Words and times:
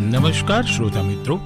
નમસ્કાર 0.00 0.62
શ્રોતા 0.62 1.02
મિત્રો. 1.02 1.40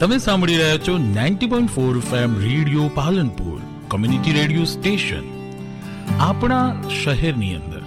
તમે 0.00 0.18
સાંભળી 0.18 0.56
રહ્યા 0.56 0.76
છો 0.76 0.98
ninety 0.98 1.46
point 1.46 1.70
four 1.70 1.98
fame 1.98 2.38
radio 2.38 2.90
Palanpur 2.94 3.60
community 3.88 4.32
radio 4.32 4.64
station. 4.64 5.22
આપણા 6.20 6.82
શહેરની 7.04 7.54
અંદર. 7.54 7.82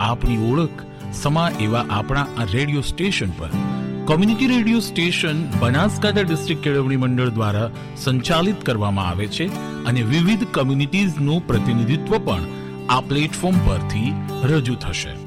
આપણી 0.00 0.52
ઓળખ 0.52 0.70
સમા 1.12 1.50
એવા 1.60 1.86
આપણા 1.90 2.22
આ 2.22 2.44
રેડિયો 2.52 2.80
સ્ટેશન 2.80 3.30
પર. 3.30 3.48
Community 4.04 4.46
radio 4.46 4.80
station 4.80 5.44
Banaskantha 5.60 6.20
district 6.20 6.64
Kelavani 6.64 6.96
Mandal 6.96 7.28
દ્વારા 7.28 7.70
સંચાલિત 7.96 8.66
કરવામાં 8.66 9.08
આવે 9.08 9.26
છે 9.26 9.46
અને 9.84 10.02
વિવિધ 10.02 10.44
કમ્યુનિટીઝનું 10.52 11.46
પ્રતિનિધિત્વ 11.46 12.18
પણ 12.18 12.42
આ 12.88 13.00
પ્લેટફોર્મ 13.00 13.58
પરથી 13.66 14.12
રજૂ 14.44 14.74
થશે. 14.74 15.23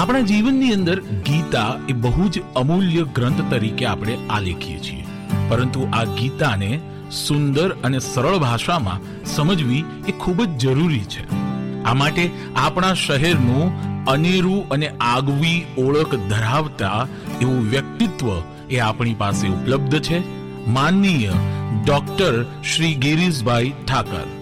આપણા 0.00 0.20
જીવનની 0.20 0.72
અંદર 0.72 1.00
ગીતા 1.00 1.76
એ 1.88 1.92
બહુ 1.92 2.28
જ 2.28 2.40
અમૂલ્ય 2.56 3.02
ગ્રંથ 3.02 3.50
તરીકે 3.50 3.86
આપણે 3.86 4.18
આલેખીએ 4.30 4.78
છીએ. 4.78 5.04
પરંતુ 5.48 5.88
આ 5.92 6.04
ગીતાને 6.04 6.80
સુંદર 7.10 7.70
અને 7.70 7.98
સરળ 7.98 8.38
ભાષામાં 8.38 9.24
સમજવી 9.24 9.84
એ 10.08 10.12
ખૂબ 10.12 10.42
જ 10.42 10.48
જરૂરી 10.48 11.00
છે. 11.00 11.30
આ 11.84 11.94
માટે 11.94 12.30
આપણા 12.56 12.94
શહેરનું 12.94 13.72
અનેરું 14.04 14.68
અને 14.68 14.88
આગવી 14.88 15.64
ઓળખ 15.78 16.14
ધરાવતા 16.14 17.06
એવું 17.40 17.70
વ્યક્તિત્વ 17.70 18.42
એ 18.70 18.78
આપણી 18.78 19.14
પાસે 19.14 19.48
ઉપલબ્ધ 19.48 20.00
છે. 20.00 20.18
માનનીય 20.66 21.32
ડોક્ટર 21.86 22.42
શ્રી 22.42 22.94
ગિરીશભાઈ 22.94 23.72
ઠાકર. 23.88 24.39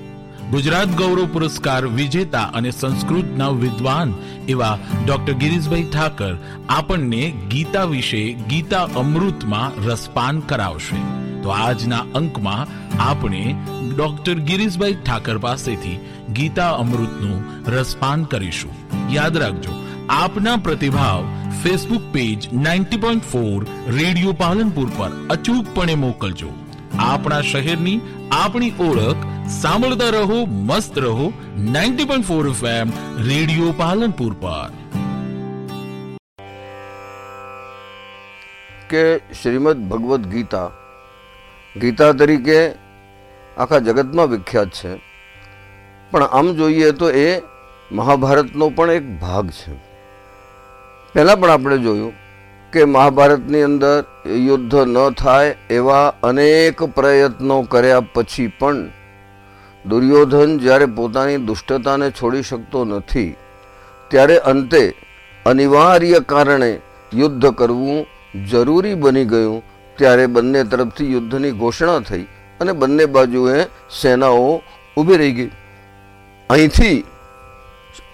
ગુજરાત 0.51 0.93
ગૌરવ 0.97 1.27
પુરસ્કાર 1.33 1.87
વિજેતા 1.87 2.51
અને 2.59 2.70
સંસ્કૃતના 2.70 3.48
વિદ્વાન 3.62 4.12
એવા 4.48 4.79
ડોક્ટર 5.06 5.33
ગિરીશભાઈ 5.33 5.89
ઠાકર 5.93 6.34
આપણને 6.69 7.25
ગીતા 7.51 7.84
વિશે 7.84 8.23
ગીતા 8.33 8.84
અમૃતમાં 8.97 9.77
રસપાન 9.87 10.41
કરાવશે. 10.41 11.00
તો 11.42 11.48
આજના 11.56 12.05
અંકમાં 12.14 12.72
આપણે 13.03 13.42
ડોક્ટર 13.97 14.37
ગિરીશભાઈ 14.48 14.98
ઠાકર 15.06 15.39
પાસેથી 15.39 15.98
ગીતા 16.34 16.70
અમૃતનું 16.75 17.44
રસપાન 17.70 18.25
કરીશું. 18.25 18.72
યાદ 19.12 19.37
રાખજો, 19.37 19.75
આપના 20.11 20.56
પ્રતિભાવ 20.56 21.22
Facebook 21.62 22.12
page 22.12 22.48
ninety 22.53 22.97
point 22.97 23.31
four 23.33 23.67
radio 23.89 24.33
Palanpur 24.33 24.89
પર 24.97 25.11
અચૂકપણે 25.31 25.94
મોકલજો. 25.94 26.50
આપણા 26.98 27.41
શહેરની 27.41 28.00
આપણી 28.31 28.72
ઓળખ 28.81 29.17
સાંભળતા 29.48 30.08
રહો, 30.08 30.44
મસ્ત 30.46 30.98
રહો. 30.98 31.32
Ninety 31.58 32.04
point 32.04 32.27
four 32.27 32.48
FM 32.48 32.91
radio 33.16 33.74
Palanpur 33.77 34.36
પર. 34.41 34.70
કે 38.91 39.16
શ્રીમદ 39.16 39.88
ભગવદ્ 39.88 40.26
ગીતા. 40.26 40.70
ગીતા 41.80 42.12
તરીકે 42.12 42.70
આખા 43.56 43.78
જગતમાં 43.78 44.26
વિખ્યાત 44.26 44.69
છે. 44.69 44.96
પણ 46.10 46.22
આમ 46.22 46.52
જોઈએ 46.52 46.91
તો 46.91 47.10
એ 47.10 47.41
મહાભારતનો 47.92 48.69
પણ 48.69 48.91
એક 48.91 49.20
ભાગ 49.20 49.50
છે. 49.50 49.72
પહેલાં 51.12 51.41
પણ 51.41 51.50
આપણે 51.50 51.78
જોયું 51.78 52.12
કે 52.72 52.84
મહાભારતની 52.84 53.62
અંદર 53.62 54.04
યુદ્ધ 54.26 54.74
ન 54.74 55.10
થાય 55.10 55.56
એવા 55.70 56.14
અનેક 56.22 56.82
પ્રયત્નો 56.82 57.62
કર્યા 57.62 58.00
પછી 58.00 58.46
પણ 58.46 58.97
દુર્યોધન 59.91 60.50
જ્યારે 60.58 60.86
પોતાની 60.97 61.44
દુષ્ટતાને 61.48 62.06
છોડી 62.11 62.42
શકતો 62.42 62.81
નથી, 62.84 63.31
ત્યારે 64.11 64.36
અંતે 64.50 64.83
અનિવાર્ય 65.47 66.20
કારણે 66.31 66.70
યુદ્ધ 67.12 67.47
કરવું 67.58 67.98
જરૂરી 68.50 69.00
બની 69.03 69.25
ગયું. 69.25 69.62
ત્યારે 69.98 70.25
બંને 70.27 70.61
તરફથી 70.64 71.12
યુદ્ધની 71.12 71.56
ઘોષણા 71.61 72.00
થઈ 72.00 72.25
અને 72.60 72.72
બંને 72.72 73.04
બાજુએ 73.06 73.56
સેનાઓ 74.00 74.50
ઊભી 74.97 75.21
રહી 75.22 75.37
ગઈ. 75.38 75.53
અહીંથી 76.50 76.99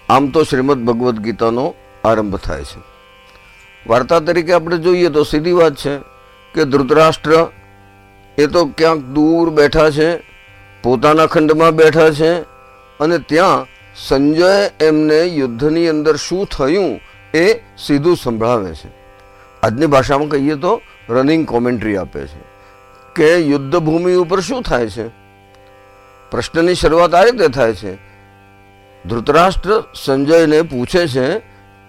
આમ 0.09 0.23
તો 0.33 0.43
શ્રીમદ 0.43 0.81
ભગવદ્ 0.87 1.17
ગીતાનો 1.19 1.65
આરંભ 2.03 2.37
થાય 2.37 2.63
છે. 2.63 2.79
વાર્તા 3.85 4.19
તરીકે 4.19 4.53
આપણે 4.53 4.77
જોઈએ 4.77 5.09
તો 5.09 5.23
સીધી 5.23 5.57
વાત 5.59 5.75
છે 5.75 5.93
કે 6.55 6.61
ધૃતરાષ્ટ્ર 6.65 7.33
એ 8.37 8.45
તો 8.47 8.61
ક્યાંક 8.77 9.01
દૂર 9.15 9.45
બેઠા 9.49 9.89
છે 9.89 10.09
પોતાના 10.85 11.25
ખંડમાં 11.25 11.71
બેઠા 11.71 12.11
છે 12.11 12.33
અને 12.99 13.17
ત્યાં 13.17 13.67
સંજય 14.07 14.71
એમને 14.79 15.23
યુદ્ધની 15.23 15.87
અંદર 15.89 16.15
શું 16.15 16.45
થયું 16.45 16.99
એ 17.37 17.53
સીધું 17.77 18.17
સંભળાવે 18.17 18.73
છે. 18.73 18.89
આજની 19.63 19.85
ભાષામાં 19.85 20.27
કહીએ 20.27 20.55
તો 20.55 20.81
રનિંગ 21.09 21.47
કોમેન્ટ્રી 21.47 21.97
આપે 21.97 22.27
છે 22.27 22.41
કે 23.15 23.37
યુદ્ધ 23.37 23.75
ભૂમિ 23.75 24.13
ઉપર 24.13 24.39
શું 24.39 24.61
થાય 24.61 24.89
છે? 24.89 25.07
પ્રશ્નની 26.31 26.75
શરૂઆત 26.75 27.15
આ 27.15 27.23
રીતે 27.23 27.47
થાય 27.47 27.73
છે. 27.73 27.95
ધૃતરાષ્ટ્ર 29.05 29.83
સંજયને 30.05 30.61
પૂછે 30.61 31.07
છે 31.07 31.39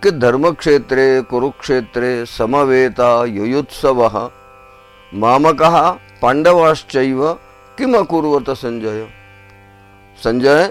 કે 0.02 0.10
ધર્મક્ષેત્રે, 0.10 1.20
કુરુક્ષેત્રે 1.20 2.24
સમવેતા 2.36 3.24
યુયુત્સવ 3.24 4.30
મામક 5.12 5.62
પાંડવાશ્ચૈવ 6.20 7.45
કિમ 7.78 7.92
અકુર્વત 7.92 8.50
સંજય? 8.50 9.06
સંજય, 10.22 10.70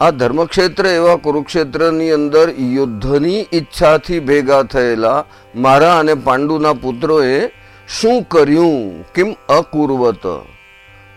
આ 0.00 0.10
ધર્મક્ષેત્ર 0.10 0.86
એવા 0.86 1.16
કુરુક્ષેત્રની 1.16 2.10
અંદર 2.10 2.50
યુદ્ધની 2.50 3.46
ઈચ્છાથી 3.52 4.20
ભેગા 4.20 4.62
થયેલા 4.62 5.24
મારા 5.56 5.98
અને 5.98 6.14
પાંડુના 6.14 6.72
પુત્રોએ 6.72 7.48
શું 8.00 8.22
કર્યું? 8.22 9.02
કેમ 9.12 9.34
અકુર્વત? 9.48 10.44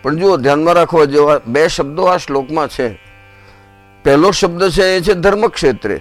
પણ 0.02 0.16
જુઓ, 0.16 0.36
ધ્યાનમાં 0.36 0.74
રાખવા 0.74 1.04
જેવા 1.04 1.40
બે 1.46 1.68
શબ્દો 1.68 2.02
આ 2.02 2.16
શ્લોકમાં 2.16 2.68
છે. 2.68 2.98
પહેલો 4.04 4.30
શબ્દ 4.30 4.68
છે 4.68 4.82
એ 4.82 5.00
છે 5.00 5.14
ધર્મક્ષેત્રે. 5.14 6.00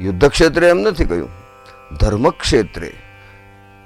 યુદ્ધ 0.00 0.28
ક્ષેત્રે 0.28 0.68
એમ 0.68 0.78
નથી 0.78 1.04
કહ્યું. 1.04 1.28
ધર્મક્ષેત્રે. 2.00 2.92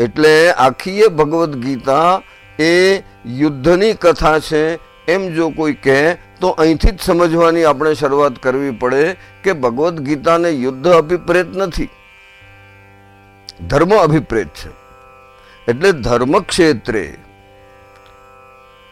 એટલે 0.00 0.50
આખી 0.50 1.06
ભગવદ્ 1.06 1.56
ગીતા 1.56 2.22
એ 2.58 3.02
યુદ્ધની 3.26 3.94
કથા 3.94 4.38
છે, 4.38 4.78
એમ 5.06 5.34
જો 5.34 5.50
કોઈ 5.50 5.72
કહે, 5.74 6.14
તો 6.14 6.48
અહીંથી 6.48 6.90
જ 6.90 7.00
સમજવાની 7.00 7.64
આપણે 7.64 7.94
શરૂઆત 7.94 8.38
કરવી 8.42 8.70
પડે 8.70 9.16
કે 9.44 9.52
ભગવદ્ 9.52 10.00
ગીતાને 10.00 10.50
યુદ્ધ 10.50 10.88
અભિપ્રેત 10.88 11.56
નથી. 11.56 11.88
ધર્મ 13.68 13.94
અભિપ્રેત 13.94 14.46
છે. 14.46 14.70
એટલે 15.68 15.92
ધર્મ 15.92 16.38
ક્ષેત્રે 16.38 17.16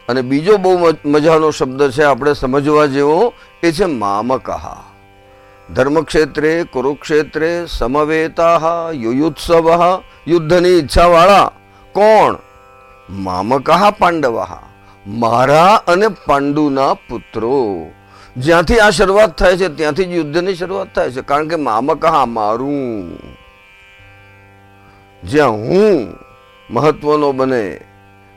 અને 0.09 0.23
બીજો 0.23 0.57
બહુ 0.57 0.89
મજાનો 1.05 1.51
શબ્દ 1.51 1.91
છે, 1.91 2.03
આપણે 2.03 2.33
સમજવા 2.33 2.87
જેવો, 2.87 3.33
એ 3.63 3.73
છે 3.73 3.85
મામકહા 3.85 4.85
ધર્મક્ષેત્રે, 5.75 6.65
કુરુક્ષેત્રે 6.65 7.67
સમવેતા, 7.67 8.61
યુયુત્સવ, 8.95 9.71
યુદ્ધની 10.29 10.69
ઈચ્છાવાળા 10.69 11.51
કોણ? 11.93 12.46
મામકહા 13.11 13.91
પાંડવા. 13.91 14.63
મારા 15.07 15.75
અને 15.75 16.09
પાંડુના 16.09 16.95
પુત્રો. 16.95 17.91
જ્યાંથી 18.37 18.79
આ 18.79 18.91
શરૂઆત 18.91 19.39
થાય 19.39 19.57
છે, 19.57 19.69
ત્યાંથી 19.69 20.05
જ 20.05 20.11
યુદ્ધની 20.11 20.55
શરૂઆત 20.55 20.95
થાય 20.95 21.11
છે, 21.11 21.21
કારણ 21.21 21.49
કે 21.49 21.57
મામકહા 21.57 22.27
મારું. 22.27 23.19
જ્યાં 25.25 25.51
હું 25.51 26.15
મહત્વનો 26.71 27.33
બને, 27.33 27.81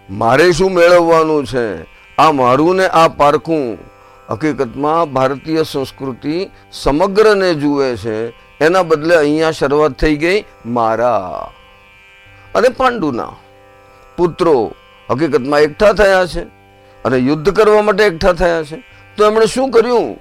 મારે 0.09 0.52
શું 0.52 0.74
મેળવવાનું 0.74 1.46
છે, 1.46 1.85
આ 2.18 2.31
મારું 2.31 2.75
ને 2.75 2.88
આ 2.88 3.08
પારખું. 3.08 3.78
હકીકતમાં 4.29 5.13
ભારતીય 5.13 5.63
સંસ્કૃતિ 5.63 6.50
સમગ્રને 6.72 7.53
જુએ 7.56 7.97
છે, 7.97 8.34
એના 8.62 8.84
બદલે 8.84 9.16
અહીંયા 9.16 9.52
શરૂઆત 9.52 9.91
થઈ 9.91 10.16
ગઈ 10.16 10.46
મારા 10.66 11.52
અને 12.55 12.70
પાંડુના. 12.70 13.34
પુત્રો 14.19 14.75
હકીકતમાં 15.09 15.59
એકઠા 15.59 15.93
થયા 15.93 16.25
છે 16.25 16.43
અને 17.05 17.17
યુદ્ધ 17.17 17.49
કરવા 17.49 17.81
માટે 17.81 18.03
એકઠા 18.03 18.33
થયા 18.33 18.63
છે, 18.63 18.75
તો 19.17 19.25
એમણે 19.25 19.45
શું 19.45 19.71
કર્યું? 19.71 20.19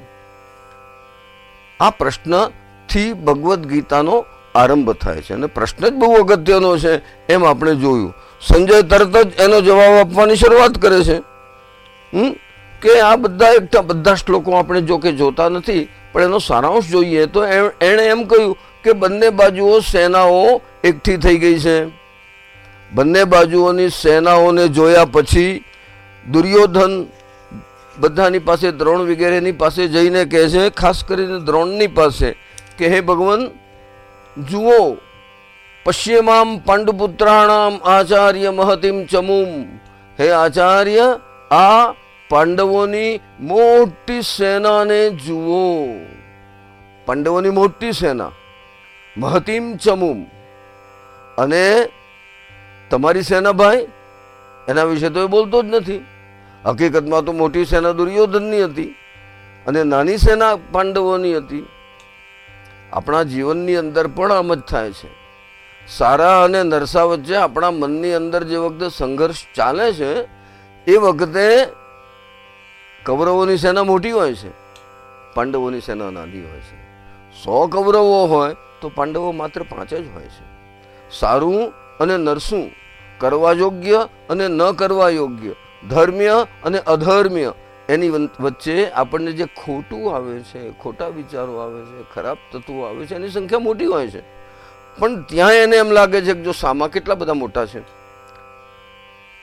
આ 1.81 1.91
પ્રશ્નથી 1.91 3.13
ભગવદ્ 3.13 3.67
ગીતાનો 3.67 4.25
આરંભ 4.55 4.93
થાય 4.93 5.21
છે 5.21 5.35
અને 5.35 5.47
પ્રશ્ન 5.47 5.89
જ 5.89 5.93
બહુ 5.93 6.15
અગત્યનો 6.15 6.79
છે, 6.79 6.95
એમ 7.27 7.45
આપણે 7.45 7.75
જોયું. 7.75 8.15
સંજય 8.41 8.83
તરત 8.83 9.17
જ 9.17 9.41
એનો 9.41 9.61
જવાબ 9.61 9.95
આપવાની 10.01 10.37
શરૂઆત 10.37 10.79
કરે 10.79 11.03
છે. 11.05 11.17
હમ? 12.15 12.37
કે 12.83 13.01
આ 13.01 13.17
બધા 13.17 13.49
એકઠા, 13.49 13.81
બધા 13.81 14.15
શ્લોકો 14.15 14.53
આપણે 14.53 14.81
જો 14.81 14.99
કે 14.99 15.13
જોતા 15.13 15.49
નથી, 15.49 15.89
પણ 16.13 16.23
એનો 16.23 16.39
સારાંશ 16.39 16.89
જોઈએ 16.91 17.27
તો 17.27 17.45
એણે 17.45 18.03
એમ 18.03 18.25
કહ્યું 18.25 18.57
કે 18.85 18.93
બંને 18.93 19.31
બાજુઓ 19.31 19.81
સેનાઓ 19.81 20.63
એકઠી 20.85 21.17
થઈ 21.17 21.37
ગઈ 21.37 21.59
છે. 21.59 21.98
બંને 22.93 23.25
બાજુઓની 23.25 23.89
સેનાઓને 23.89 24.69
જોયા 24.69 25.05
પછી 25.05 25.65
દુર્યોધન 26.31 27.07
બધાની 27.99 28.39
પાસે 28.39 28.73
દ્રોણ 28.73 29.01
વગેરેની 29.01 29.53
પાસે 29.53 29.87
જઈને 29.87 30.25
કહે 30.25 30.49
છે, 30.49 30.71
ખાસ 30.71 31.05
કરીને 31.05 31.41
દ્રોણની 31.41 31.87
પાસે, 31.87 32.37
કે 32.79 32.89
હે 32.89 33.01
ભગવાન, 33.01 33.47
જુઓ 34.43 34.97
પશ્ચિમામ 35.85 36.59
પાંડુપુત્રાણામ 36.59 37.77
આચાર્ય 37.77 38.51
મહતિમ 38.51 39.05
ચમુમ. 39.05 39.79
હે 40.21 40.31
આચાર્ય, 40.31 41.21
આ 41.51 41.93
પાંડવોની 42.29 43.21
મોટી 43.41 44.23
સેનાને 44.23 45.11
જુઓ. 45.11 45.89
પાંડવોની 47.07 47.51
મોટી 47.51 47.93
સેના, 47.93 48.31
મહતિમ 49.17 49.77
ચમુમ. 49.77 50.23
અને 51.39 51.89
તમારી 52.91 53.23
સેના 53.23 53.53
ભાઈ 53.53 53.89
એના 54.69 54.85
વિશે 54.85 55.09
તો 55.09 55.21
એ 55.25 55.27
બોલતો 55.27 55.63
જ 55.63 55.67
નથી. 55.67 56.03
હકીકતમાં 56.67 57.25
તો 57.25 57.33
મોટી 57.33 57.65
સેના 57.65 57.93
દુર્યોધનની 57.93 58.65
હતી 58.65 58.93
અને 59.67 59.81
નાની 59.85 60.19
સેના 60.19 60.57
પાંડવોની 60.73 61.37
હતી. 61.37 61.67
આપણા 62.93 63.23
જીવનની 63.23 63.77
અંદર 63.77 64.07
પણ 64.07 64.33
આમ 64.33 64.55
જ 64.55 64.61
થાય 64.61 64.93
છે. 64.93 65.11
સારા 65.89 66.45
અને 66.45 66.63
નરસા 66.63 67.03
વચ્ચે 67.03 67.37
આપણા 67.37 67.71
મનની 67.71 68.13
અંદર 68.13 68.43
જે 68.45 68.57
વખતે 68.57 68.89
સંઘર્ષ 68.89 69.41
ચાલે 69.55 69.93
છે, 69.93 70.11
એ 70.87 70.97
વખતે 70.97 71.47
કૌરવોની 73.07 73.57
સેના 73.57 73.85
મોટી 73.85 74.11
હોય 74.11 74.35
છે, 74.35 74.51
પાંડવોની 75.35 75.81
સેના 75.81 76.11
નાની 76.11 76.45
હોય 76.45 76.61
છે. 76.61 76.77
સો 77.45 77.67
કૌરવો 77.67 78.27
હોય 78.27 78.57
તો 78.81 78.89
પાંડવો 78.89 79.33
માત્ર 79.33 79.63
પાંચ 79.63 79.89
જ 79.89 80.07
હોય 80.15 80.29
છે. 80.29 80.45
સારું 81.21 81.73
અને 82.01 82.17
નરસું 82.17 82.71
કરવા 83.19 83.53
યોગ્ય 83.53 84.09
અને 84.31 84.49
ન 84.49 84.71
કરવા 84.71 85.09
યોગ્ય. 85.09 85.55
ધર્મ્ય 85.89 86.47
અને 86.65 86.79
અધર્મ્ય. 86.79 87.53
એની 87.89 88.09
વચ્ચે 88.41 88.91
આપણને 88.91 89.33
જે 89.33 89.45
ખોટું 89.45 90.15
આવે 90.17 90.41
છે, 90.41 90.79
ખોટા 90.79 91.09
વિચારો 91.09 91.57
આવે 91.57 91.85
છે, 91.85 92.15
ખરાબ 92.15 92.37
તત્વો 92.53 92.83
આવે 92.83 93.07
છે, 93.07 93.15
એની 93.15 93.29
સંખ્યા 93.29 93.59
મોટી 93.59 93.85
હોય 93.85 94.09
છે. 94.09 94.21
પણ 94.99 95.23
ત્યાં 95.23 95.53
એને 95.53 95.77
એમ 95.77 95.91
લાગે 95.91 96.21
છે 96.21 96.33
કે 96.35 96.43
જો 96.43 96.53
સામા 96.53 96.89
કેટલા 96.89 97.15
બધા 97.15 97.35
મોટા 97.35 97.67
છે. 97.67 97.81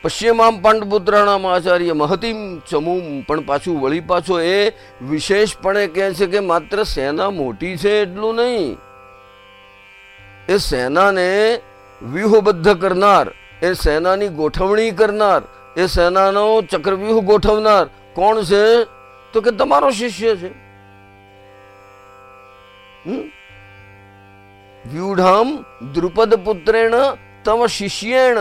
પશ્ચિમામ 0.02 0.62
પાંડપુત્રાણામ 0.62 1.48
આચાર્ય 1.48 1.94
મહતિમ 1.94 2.60
ચમુમ 2.60 3.22
પણ 3.22 3.40
પાછું 3.40 3.82
વળી 3.82 4.00
પાછો 4.00 4.42
એ 4.42 4.70
વિશેષપણે 5.10 5.88
કહે 5.88 6.14
છે 6.14 6.26
કે 6.26 6.40
માત્ર 6.40 6.84
સેના 6.84 7.30
મોટી 7.30 7.78
છે 7.78 8.02
એટલું 8.02 8.36
નહીં. 8.36 8.78
એ 10.50 10.58
સેનાને 10.58 11.60
વ્યૂહબદ્ધ 12.12 12.82
કરનાર, 12.82 13.32
એ 13.62 13.74
સેનાની 13.74 14.28
ગોઠવણી 14.28 14.92
કરનાર, 14.92 15.42
એ 15.78 15.86
સેનાનો 15.86 16.62
ચક્રવ્યૂહ 16.62 17.22
ગોઠવનાર 17.22 17.86
કોણ 18.14 18.42
છે? 18.42 18.84
તો 19.34 19.42
કે 19.42 19.52
તમારો 19.52 19.92
શિષ્ય 19.92 20.36
છે. 20.36 20.50
વ્યુઢામ 24.86 25.66
દ્રુપદ 25.94 26.36
પુત્રેણ 26.36 26.94
તમ 27.46 27.66
શિષ્યેણ. 27.66 28.38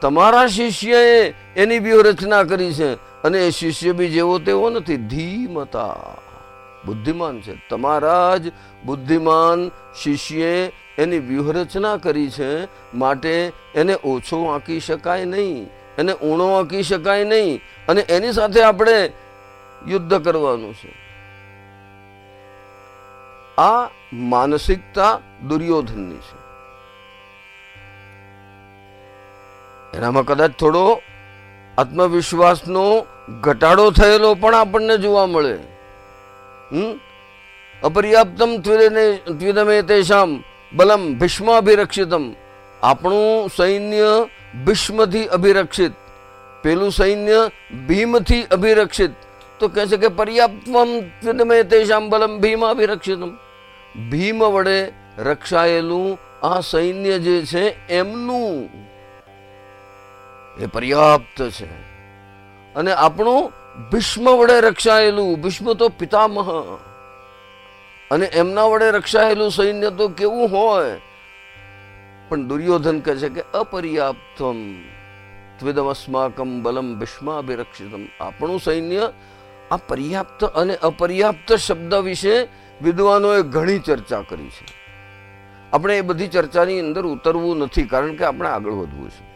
તમારા 0.00 0.46
શિષ્યએ 0.46 1.34
એની 1.56 1.78
વ્યૂહરચના 1.78 2.42
કરી 2.42 2.72
છે 2.72 2.94
અને 3.22 3.46
એ 3.46 3.50
શિષ્ય 3.50 3.92
બી 3.92 4.08
જેવો 4.08 4.38
તેવો 4.38 4.70
નથી. 4.70 4.96
ધીમતા. 4.96 5.96
બુદ્ધિમાન 6.86 7.40
છે. 7.40 7.68
તમારા 7.68 8.36
જ 8.36 8.52
બુદ્ધિમાન 8.84 9.70
શિષ્યે 10.02 10.72
એની 10.98 11.18
વ્યૂહરચના 11.18 11.96
કરી 11.96 12.30
છે 12.30 12.68
માટે 12.94 13.52
એને 13.74 13.94
ઓછો 14.04 14.46
આંકી 14.46 14.80
શકાય 14.80 15.24
નહીં, 15.24 15.68
એને 15.98 16.12
ઊણો 16.12 16.54
આંકી 16.54 16.82
શકાય 16.82 17.24
નહીં 17.24 17.60
અને 17.88 18.00
એની 18.00 18.32
સાથે 18.32 18.62
આપણે 18.62 19.12
યુદ્ધ 19.88 20.14
કરવાનું 20.24 20.74
છે. 20.74 20.92
આ 23.58 23.88
માનસિકતા 24.12 25.20
દુર્યોધનની 25.48 26.14
છે. 26.14 26.38
એનામાં 29.96 30.24
કદાચ 30.24 30.50
થોડો 30.50 31.02
આત્મવિશ્વાસનો 31.78 33.06
ઘટાડો 33.40 33.90
થયેલો 33.90 34.34
પણ 34.34 34.54
આપણને 34.54 34.98
જોવા 34.98 35.26
મળે. 35.26 35.58
અપર્યાપ્તમ 37.82 38.60
ત્વિદમે 38.60 39.82
તેષામ 39.82 40.44
બલમ 40.72 41.14
ભીષ્માભિરક્ષિતમ. 41.18 42.32
આપણું 42.82 43.48
સૈન્ય 43.56 44.28
ભીષ્મથી 44.66 45.26
અભિરક્ષિત. 45.26 45.92
પેલું 46.62 46.90
સૈન્ય 46.90 47.50
ભીમથી 47.88 48.42
અભિરક્ષિત. 48.42 49.10
તો 49.58 49.68
કહે 49.68 49.86
છે 49.86 49.96
કે 49.96 50.08
પર્યાપ્તમ 50.08 51.00
ત્વિદમે 51.20 51.62
તેષામ 51.62 52.08
બલમ 52.08 52.38
ભીમાભિરક્ષિતમ. 52.38 53.30
ભીમ 54.10 54.44
વડે 54.44 54.92
રક્ષાયેલું 55.18 56.18
આ 56.46 56.60
સૈન્ય 56.60 57.18
જે 57.18 57.42
છે 57.42 57.88
એમનું 57.88 58.68
એ 60.62 60.66
પર્યાપ્ત 60.66 61.50
છે. 61.50 61.70
અને 62.74 62.92
આપણું 62.92 63.52
ભીષ્મ 63.78 64.36
વડે 64.36 64.60
રક્ષાયેલું. 64.60 65.42
ભીષ્મ 65.42 65.72
તો 65.72 65.88
પિતામહ. 65.88 66.50
અને 68.10 68.26
એમના 68.26 68.62
વડે 68.62 68.90
રક્ષાયેલું 68.90 69.50
સૈન્ય 69.50 69.90
તો 69.90 70.08
કેવું 70.08 70.48
હોય? 70.48 71.00
પણ 72.28 72.42
દુર્યોધન 72.42 73.00
કહે 73.00 73.16
છે 73.16 73.28
કે, 73.28 73.40
અપર્યાપ્તમ 73.40 74.82
ત્વિદમ 75.58 75.90
અસ્માકમ 75.90 76.62
બલમ 76.62 76.98
ભીષ્માભિરક્ષિતમ. 76.98 78.24
આપણું 78.24 78.60
સૈન્ય 78.60 79.12
આ 79.70 79.76
પર્યાપ્ત 79.76 80.44
અને 80.44 80.76
અપર્યાપ્ત 80.76 81.52
શબ્દ 81.52 81.94
વિશે 81.94 82.48
વિદ્વાનોએ 82.82 83.42
ઘણી 83.42 83.78
ચર્ચા 83.78 84.20
કરી 84.20 84.48
છે. 84.48 84.66
આપણે 85.72 85.98
એ 85.98 86.00
બધી 86.00 86.28
ચર્ચાની 86.28 86.80
અંદર 86.80 87.06
ઉતરવું 87.06 87.56
નથી, 87.56 87.82
કારણ 87.82 88.14
કે 88.14 88.24
આપણે 88.24 88.48
આગળ 88.48 88.70
વધવું 88.70 89.10
છે. 89.10 89.27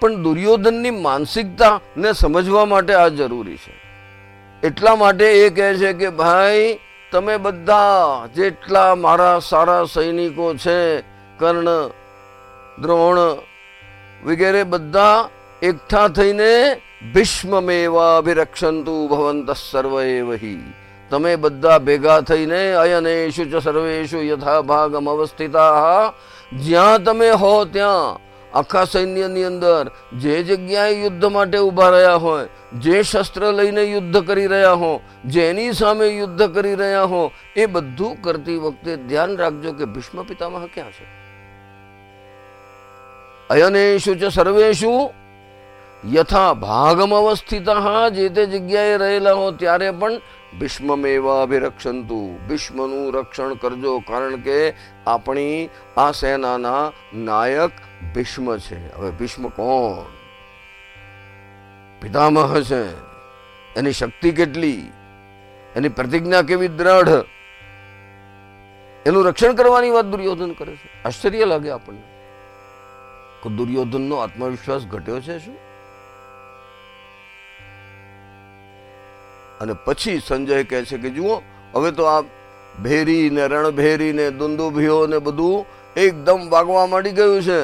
પણ 0.00 0.14
દુર્યોધનની 0.14 0.90
માનસિકતા 0.90 1.80
ને 1.96 2.12
સમજવા 2.12 2.64
માટે 2.64 2.94
આ 2.94 3.08
જરૂરી 3.08 3.56
છે. 3.56 3.74
એટલા 4.66 4.96
માટે 4.96 5.24
એ 5.24 5.50
કહે 5.50 5.76
છે 5.76 5.92
કે, 5.92 6.10
ભાઈ, 6.10 6.78
તમે 7.12 7.36
બધા 7.36 8.26
જેટલા 8.34 8.94
મારા 8.94 9.38
સારા 9.38 9.84
સૈનિકો 9.84 10.54
છે, 10.54 11.00
કર્ણ, 11.38 11.88
દ્રોણ 12.82 13.18
વગેરે 14.26 14.64
બધા 14.64 15.28
એકઠા 15.62 16.08
થઈને 16.08 16.80
ભીષ્મમેવાભિરક્ષંતુ 17.14 19.08
ભવંત 19.08 19.50
સર્વ 19.50 20.02
એવહી 20.02 20.72
તમે 21.10 21.36
બધા 21.36 21.78
ભેગા 21.78 22.20
થઈને 22.20 22.72
અયનેશુ 22.72 23.44
ચ 23.44 23.62
સર્વેશુ 23.62 24.22
યથા 24.22 24.60
ભાગમ 24.60 25.10
અવસ્થિતા. 25.10 26.12
જ્યાં 26.52 27.02
તમે 27.02 27.30
હો 27.30 27.64
ત્યાં 27.64 28.25
આખા 28.54 28.84
સૈન્યની 28.84 29.44
અંદર 29.44 29.90
જે 30.20 30.42
જગ્યાએ 30.42 30.94
યુદ્ધ 31.02 31.24
માટે 31.24 31.58
ઊભા 31.58 31.90
રહ્યા 31.90 32.14
હોય, 32.14 32.46
જે 32.74 33.02
શસ્ત્ર 33.02 33.42
લઈને 33.52 33.82
યુદ્ધ 33.84 34.18
કરી 34.26 34.46
રહ્યા 34.46 34.72
હો, 34.74 34.92
જેની 35.26 35.72
સામે 35.72 36.06
યુદ્ધ 36.06 36.42
કરી 36.54 36.76
રહ્યા 36.76 37.04
હો, 37.04 37.22
એ 37.56 37.66
બધું 37.66 38.22
કરતી 38.22 38.58
વખતે 38.58 38.96
ધ્યાન 39.08 39.36
રાખજો 39.36 39.72
કે 39.72 39.84
ભીષ્મ 39.84 40.22
પિતામહ 40.22 40.66
ક્યાં 40.74 40.92
છે. 40.92 41.04
અયનેશુ 43.50 44.14
ચ 44.14 44.32
સર્વેશુ 44.32 44.94
યથા 46.12 46.54
ભાગમ 46.54 47.12
અવસ્થિત, 47.14 47.68
જે 48.12 48.28
તે 48.30 48.46
જગ્યાએ 48.46 48.96
રહેલા 48.98 49.34
હો, 49.34 49.46
ત્યારે 49.52 49.90
પણ 49.90 50.20
ભીષ્મમેવાભિરક્ષંતુ. 50.60 52.38
ભીષ્મનું 52.48 53.12
રક્ષણ 53.12 53.54
કરજો, 53.54 53.98
કારણ 53.98 54.36
કે 54.36 54.74
આપણી 55.06 55.68
આ 55.96 56.12
સેનાના 56.12 56.92
નાયક 57.14 57.70
ભીષ્મ 58.14 58.56
છે. 58.56 58.94
હવે 58.94 59.10
ભીષ્મ 59.10 59.48
કોણ? 59.48 60.12
પિતામહ 62.00 62.60
છે. 62.60 62.82
એની 63.76 63.92
શક્તિ 63.92 64.30
કેટલી? 64.30 64.92
એની 65.76 65.88
પ્રતિજ્ઞા 65.88 66.42
કેવી 66.42 66.68
દ્રઢ? 66.68 67.08
એનું 69.06 69.24
રક્ષણ 69.24 69.54
કરવાની 69.54 69.90
વાત 69.90 70.04
દુર્યોધન 70.04 70.52
કરે 70.52 70.76
છે. 70.76 71.02
આશ્ચર્ય 71.04 71.44
લાગે 71.44 71.70
આપણને. 71.70 72.02
દુર્યોધનનો 73.56 74.16
આત્મવિશ્વાસ 74.16 74.86
ઘટ્યો 74.86 75.20
છે 75.20 75.38
શું? 75.38 75.65
અને 79.60 79.72
પછી 79.84 80.20
સંજય 80.28 80.64
કહે 80.64 80.84
છે 80.84 80.96
કે 80.96 81.10
જુઓ, 81.10 81.42
હવે 81.74 81.90
તો 81.90 82.04
આ 82.04 82.20
ભેરી 82.84 83.30
ને 83.30 83.46
રણભેરી 83.46 84.12
ને 84.12 84.30
દુંદુભીઓ 84.30 85.06
ને 85.06 85.18
બધું 85.18 85.66
એકદમ 85.96 86.48
વાગવા 86.50 86.86
માંડી 86.86 87.10
ગયું 87.10 87.42
છે. 87.42 87.62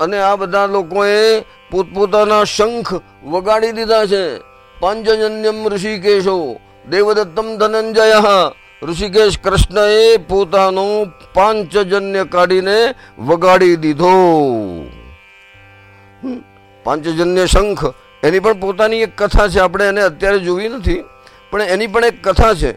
અને 0.00 0.18
આ 0.18 0.36
બધા 0.36 0.66
લોકોએ 0.66 1.40
પોતપોતાના 1.70 2.44
શંખ 2.44 2.94
વગાડી 3.24 3.72
દીધા 3.72 4.06
છે. 4.06 4.24
પાંચજન્યમ 4.80 5.68
ઋષિકેશો, 5.68 6.56
દેવદત્તમ 6.90 7.56
ધનંજય, 7.56 8.20
ઋષિકેશ 8.82 9.38
કૃષ્ણએ 9.38 10.16
પોતાનો 10.16 10.86
પાંચજન્ય 11.34 12.24
કાઢીને 12.24 12.94
વગાડી 13.18 13.76
દીધો. 13.76 14.16
પાંચજન્ય 16.84 17.46
શંખ 17.46 17.84
એની 18.24 18.42
પણ 18.44 18.60
પોતાની 18.64 19.02
એક 19.06 19.12
કથા 19.20 19.48
છે, 19.52 19.58
આપણે 19.60 19.84
એને 19.92 20.02
અત્યારે 20.10 20.38
જોવી 20.46 20.70
નથી, 20.74 21.02
પણ 21.50 21.72
એની 21.74 21.92
પણ 21.94 22.04
એક 22.10 22.18
કથા 22.26 22.54
છે. 22.60 22.72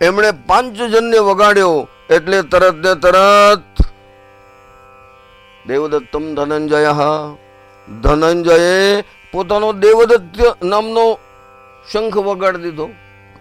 એમણે 0.00 0.30
પાંચજન્ય 0.48 1.20
વગાડ્યો 1.28 1.78
એટલે 2.16 2.38
તરત 2.52 2.76
ને 2.84 2.92
તરત 3.04 3.74
દેવદત્તમ 5.68 6.24
ધનંજય, 6.36 6.92
ધનંજયે 7.88 9.04
પોતાનો 9.32 9.68
દેવદત્ત 9.84 10.38
નામનો 10.70 11.04
શંખ 11.90 12.16
વગાડી 12.28 12.64
દીધો. 12.64 12.86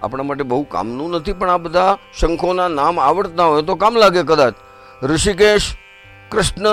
આપણા 0.04 0.28
માટે 0.30 0.46
બહુ 0.52 0.64
કામનું 0.74 1.10
નથી, 1.16 1.38
પણ 1.40 1.52
આ 1.54 1.64
બધા 1.66 1.92
શંખોના 2.20 2.70
નામ 2.80 2.96
આવડતા 3.08 3.48
હોય 3.52 3.64
તો 3.70 3.76
કામ 3.76 3.94
લાગે 4.04 4.24
કદાચ. 4.24 4.56
ઋષિકેશ, 5.10 5.68
કૃષ્ણ 6.32 6.68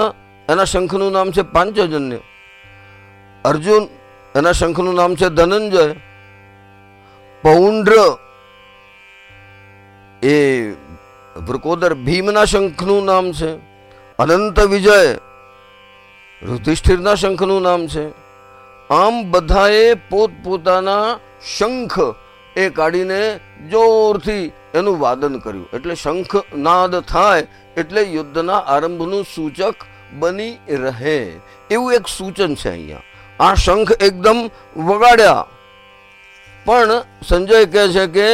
એના 0.49 0.65
શંખનું 0.65 1.13
નામ 1.13 1.31
છે 1.31 1.43
પાંચજન્ય. 1.43 2.19
અર્જુન, 3.45 3.89
એના 4.35 4.53
શંખનું 4.53 4.95
નામ 4.95 5.15
છે 5.15 5.29
ધનંજય. 5.29 5.95
પૌંડ્ર 7.43 8.19
એ 10.23 10.71
વૃકોદર 11.37 11.95
ભીમના 11.95 12.45
શંખનું 12.45 13.05
નામ 13.05 13.33
છે. 13.33 13.57
અનંત 14.19 14.61
વિજય 14.61 15.19
યુધિષ્ઠિરના 16.43 17.15
શંખનું 17.15 17.63
નામ 17.63 17.87
છે. 17.87 18.11
આમ 18.91 19.31
બધાએ 19.31 19.95
પોતપોતાના 19.95 21.19
શંખ 21.59 21.99
એ 22.57 22.71
કાઢીને 22.71 23.41
જોરથી 23.71 24.53
એનું 24.75 25.01
વાદન 25.01 25.39
કર્યું. 25.39 25.69
એટલે 25.73 25.95
શંખ 25.95 26.37
નાદ 26.57 27.01
થાય 27.01 27.47
એટલે 27.77 28.03
યુદ્ધના 28.03 28.59
આરંભનું 28.59 29.25
સૂચક 29.25 29.75
બની 30.13 30.59
રહે. 30.69 31.19
એવું 31.71 31.95
એક 31.95 32.07
સૂચન 32.09 32.55
છે 32.55 32.71
અહીંયા. 32.71 33.03
આ 33.41 33.55
શંખ 33.55 33.93
એકદમ 34.03 34.39
વગાડ્યા. 34.77 35.47
પણ 36.67 36.91
સંજય 37.29 37.65
કહે 37.65 37.85
છે 37.89 38.07
કે 38.07 38.29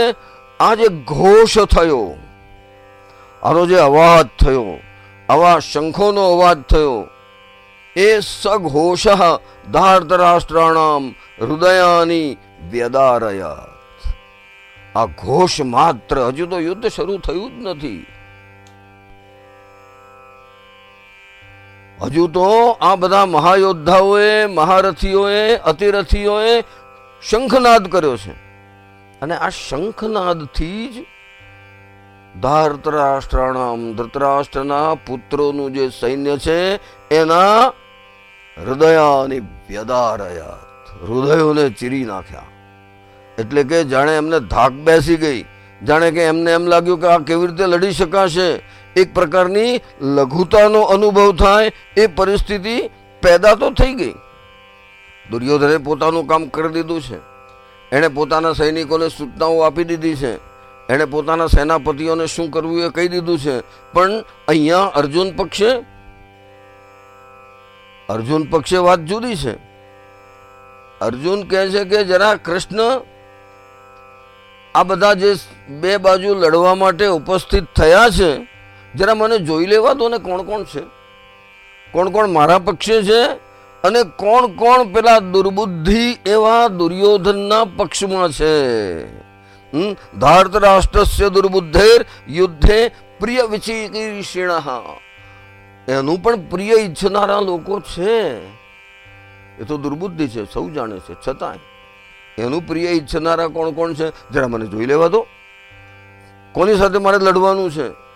આ 0.60 0.74
જે 0.74 0.88
ઘોષ 0.88 1.58
થયો, 1.58 2.16
આનો 3.42 3.66
જે 3.66 3.78
અવાજ 3.78 4.26
થયો, 4.44 4.78
આવા 5.28 5.58
શંખોનો 5.58 6.22
અવાજ 6.32 6.58
થયો, 6.70 7.08
એ 7.96 8.08
સઘોષ 8.20 9.06
ધાર્તરાષ્ટ્રાણામ 9.72 11.04
હૃદયાની 11.40 12.36
વ્યદારયા 12.70 13.66
આ 14.96 15.06
ઘોષ 15.06 15.60
માત્ર 15.60 16.16
હજુ 16.20 16.46
તો 16.46 16.58
યુદ્ધ 16.60 16.86
શરૂ 16.86 17.18
થયું 17.18 17.50
જ 17.50 17.68
નથી. 17.68 18.06
હજુ 22.02 22.26
તો 22.26 22.78
આ 22.80 22.94
બધા 22.94 23.26
મહાયોદ્ધાઓએ, 23.26 24.46
મહારથીઓએ, 24.46 25.56
અતિરથીઓએ 25.56 26.60
શંખનાદ 27.30 27.86
કર્યો 27.86 28.16
છે. 28.16 28.32
અને 29.22 29.34
આ 29.34 29.48
શંખનાદથી 29.48 30.88
જ 30.88 31.06
ધાર્તરાષ્ટ્રાણામ 32.40 33.94
ધૃતરાષ્ટ્રના 33.94 34.94
પુત્રોનું 34.94 35.72
જે 35.72 35.88
સૈન્ય 35.88 36.36
છે, 36.36 36.74
એના 37.14 37.66
હૃદયાની 38.58 39.40
વ્યદારયાત, 39.40 41.08
હૃદયોને 41.10 41.70
ચીરી 41.70 42.04
નાખ્યા. 42.04 42.42
એટલે 43.38 43.62
કે 43.62 43.84
જાણે 43.84 44.16
એમને 44.16 44.40
ધાક 44.40 44.72
બેસી 44.72 45.16
ગઈ. 45.16 45.44
જાણે 45.86 46.10
કે 46.10 46.24
એમને 46.24 46.52
એમ 46.52 46.66
લાગ્યું 46.66 47.00
કે 47.00 47.06
આ 47.06 47.18
કેવી 47.18 47.46
રીતે 47.46 47.66
લડી 47.66 47.92
શકાશે? 47.92 48.81
એક 48.96 49.14
પ્રકારની 49.14 49.80
લઘુતાનો 50.00 50.80
અનુભવ 50.80 51.36
થાય, 51.36 51.72
એ 51.96 52.06
પરિસ્થિતિ 52.06 52.90
પેદા 53.22 53.54
તો 53.54 53.70
થઈ 53.70 53.94
ગઈ. 53.94 54.14
દુર્યોધને 55.30 55.76
પોતાનું 55.76 56.26
કામ 56.26 56.46
કરી 56.46 56.68
દીધું 56.68 57.00
છે. 57.00 57.18
એણે 57.92 58.08
પોતાના 58.08 58.52
સૈનિકોને 58.52 59.08
સૂચનાઓ 59.08 59.60
આપી 59.60 59.84
દીધી 59.84 60.16
છે. 60.16 60.32
એણે 60.88 61.04
પોતાના 61.04 61.46
સેનાપતિઓને 61.46 62.26
શું 62.26 62.50
કરવું 62.50 62.84
એ 62.84 62.88
કહી 62.88 63.08
દીધું 63.08 63.38
છે. 63.38 63.60
પણ 63.92 64.24
અહીંયા 64.48 64.92
અર્જુન 64.94 65.30
પક્ષે 65.36 65.70
અર્જુન 68.08 68.42
પક્ષે 68.50 68.76
વાત 68.76 69.00
જુદી 69.00 69.36
છે. 69.36 69.54
અર્જુન 71.00 71.42
કહે 71.42 71.70
છે 71.70 71.84
કે 71.84 72.04
જરા 72.04 72.34
કૃષ્ણ, 72.34 72.80
આ 74.74 74.82
બધા 74.82 75.14
જે 75.14 75.34
બે 75.68 75.96
બાજુ 75.96 76.34
લડવા 76.34 76.74
માટે 76.74 77.06
ઉપસ્થિત 77.06 77.64
થયા 77.76 78.10
છે 78.10 78.51
જરા 78.94 79.14
મને 79.14 79.38
જોઈ 79.38 79.66
લેવા 79.66 79.92
દો 79.92 80.08
ને 80.08 80.18
કોણ 80.18 80.42
કોણ 80.42 80.64
છે? 80.64 80.80
કોણ 81.92 82.10
કોણ 82.10 82.28
મારા 82.28 82.58
પક્ષે 82.58 83.02
છે? 83.02 83.22
અને 83.82 84.02
કોણ 84.02 84.46
કોણ 84.46 84.92
પેલા 84.92 85.18
દુર્બુદ્ધિ 85.18 86.18
એવા 86.26 86.68
દુર્યોધનના 86.68 87.64
પક્ષમાં 87.64 88.30
છે? 88.30 88.62
હમ? 89.72 90.18
ધાર્તરાષ્ટ્રસ્ય 90.18 91.28
દુર્બુદ્ધેર 91.28 92.06
યુદ્ધે 92.28 92.88
પ્રિય 93.20 93.42
વિચિકીર્ષિણ 93.42 94.50
એનું 95.88 96.22
પણ 96.22 96.36
પ્રિય 96.36 96.72
ઈચ્છનારા 96.72 97.40
લોકો 97.40 97.80
છે. 97.80 98.46
એ 99.58 99.64
તો 99.68 99.76
દુર્બુદ્ધિ 99.76 100.28
છે, 100.28 100.52
સૌ 100.52 100.70
જાણે 100.70 100.98
છે. 100.98 101.14
છતાંય 101.28 101.58
એનું 102.42 102.66
પ્રિય 102.66 102.88
ઈચ્છનારા 102.88 103.46
કોણ 103.46 103.70
કોણ 103.70 103.94
છે? 103.94 104.30
જરા 104.30 104.48
મને 104.48 104.66
જોઈ 104.66 104.86
લેવા 104.86 105.08
દો. 105.08 105.26
કોની 106.52 106.74
સાથે 106.74 106.98
મારે 106.98 107.18
લડવાનું 107.18 107.70
છે? 107.70 108.11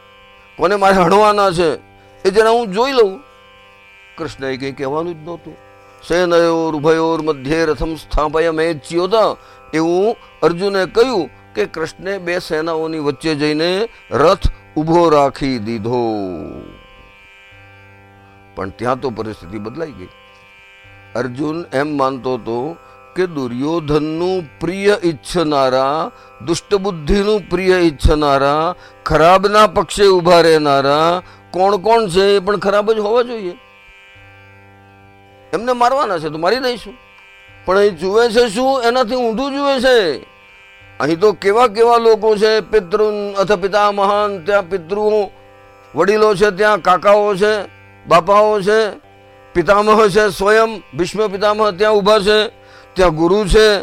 કોને 0.56 0.76
મારે 0.76 0.94
હણવાના 0.94 1.50
છે. 1.50 1.74
એ 2.24 2.30
જરા 2.30 2.50
હું 2.50 2.66
જોઈ 2.66 2.92
લઉં. 2.92 3.20
કૃષ્ણએ 4.18 4.56
કંઈ 4.56 4.72
કહેવાનું 4.72 5.14
જ 5.14 5.24
નહોતું. 5.24 5.56
સેનયોર 6.08 6.74
ઉભયોર 6.74 7.22
મધ્યે 7.22 7.64
રથમ 7.64 7.94
સ્થાપય 7.94 8.74
ચ્યોતા 8.74 9.36
એવું 9.74 10.16
અર્જુને 10.42 10.86
કહ્યું 10.86 11.30
કે 11.54 11.66
કૃષ્ણે 11.66 12.18
બે 12.18 12.38
સેનાઓની 12.38 12.98
વચ્ચે 12.98 13.34
જઈને 13.34 13.88
રથ 14.10 14.38
ઊભો 14.76 15.10
રાખી 15.10 15.58
દીધો. 15.58 15.98
પણ 18.54 18.68
ત્યાં 18.68 19.00
તો 19.00 19.10
પરિસ્થિતિ 19.10 19.58
બદલાઈ 19.58 19.92
ગઈ. 19.92 20.08
અર્જુન 21.14 21.64
એમ 21.72 21.96
માનતો 21.96 22.34
હતો 22.34 22.76
કે 23.16 23.26
દુર્યોધનનું 23.26 24.60
પ્રિય 24.60 24.96
ઈચ્છનારા, 25.04 26.10
દુષ્ટબુદ્ધિનું 26.46 27.40
પ્રિય 27.50 27.74
ઈચ્છનારા, 27.74 28.74
ખરાબના 29.04 29.66
પક્ષે 29.66 30.06
ઊભા 30.08 30.40
રહેનારા, 30.40 31.22
કોણ 31.50 31.76
કોણ 31.76 32.06
છે 32.06 32.36
એ 32.36 32.38
પણ 32.38 32.56
ખરાબ 32.56 32.92
જ 32.92 32.98
હોવા 32.98 33.22
જોઈએ. 33.22 33.54
એમને 35.52 35.72
મારવાના 35.72 36.18
છે 36.18 36.28
તો 36.28 36.38
મારી 36.38 36.56
દઈશું. 36.56 36.94
પણ 37.64 37.76
અહીં 37.76 37.98
જુએ 37.98 38.28
છે 38.28 38.48
શું? 38.48 38.82
એનાથી 38.82 39.14
ઊંધું 39.14 39.52
જુએ 39.52 39.80
છે. 39.80 40.22
અહીં 41.00 41.20
તો 41.20 41.32
કેવા 41.32 41.66
કેવા 41.66 41.96
લોકો 41.96 42.36
છે 42.36 42.60
પિતૃ 42.60 43.02
અથવા 43.38 43.56
પિતા 43.56 43.92
મહાન 43.92 44.44
ત્યાં 44.44 44.70
પિતૃ 44.70 44.96
વડીલો 45.94 46.34
છે, 46.34 46.50
ત્યાં 46.50 46.82
કાકાઓ 46.82 47.34
છે, 47.34 47.64
બાપાઓ 48.06 48.60
છે, 48.60 48.88
પિતામહ 49.54 50.08
છે, 50.08 50.28
સ્વયં 50.28 50.82
ભીષ્મ 50.98 51.26
પિતામહ 51.26 51.70
ત્યાં 51.70 51.92
ઊભા 51.92 52.18
છે. 52.18 52.65
ત્યાં 52.96 53.14
ગુરુ 53.14 53.44
છે, 53.44 53.82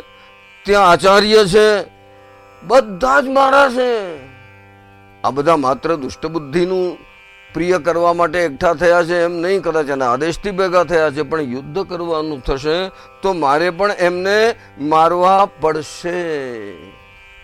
ત્યાં 0.65 0.89
આચાર્ય 0.89 1.45
છે, 1.45 1.67
બધા 2.63 3.21
જ 3.21 3.27
મારા 3.27 3.69
છે. 3.69 4.17
આ 5.23 5.29
બધા 5.29 5.57
માત્ર 5.57 5.95
દુષ્ટબુદ્ધિનું 5.95 6.97
પ્રિય 7.53 7.77
કરવા 7.77 8.13
માટે 8.13 8.39
એકઠા 8.39 8.73
થયા 8.73 9.03
છે 9.03 9.23
એમ 9.23 9.31
નહીં, 9.31 9.61
કદાચ 9.61 9.89
એના 9.89 10.13
આદેશથી 10.13 10.51
ભેગા 10.51 10.83
થયા 10.83 11.09
છે, 11.09 11.21
પણ 11.21 11.41
યુદ્ધ 11.41 11.89
કરવાનું 11.89 12.43
થશે 12.43 12.89
તો 13.21 13.33
મારે 13.33 13.69
પણ 13.69 13.91
એમને 13.91 14.55
મારવા 14.79 15.45
પડશે. 15.45 16.73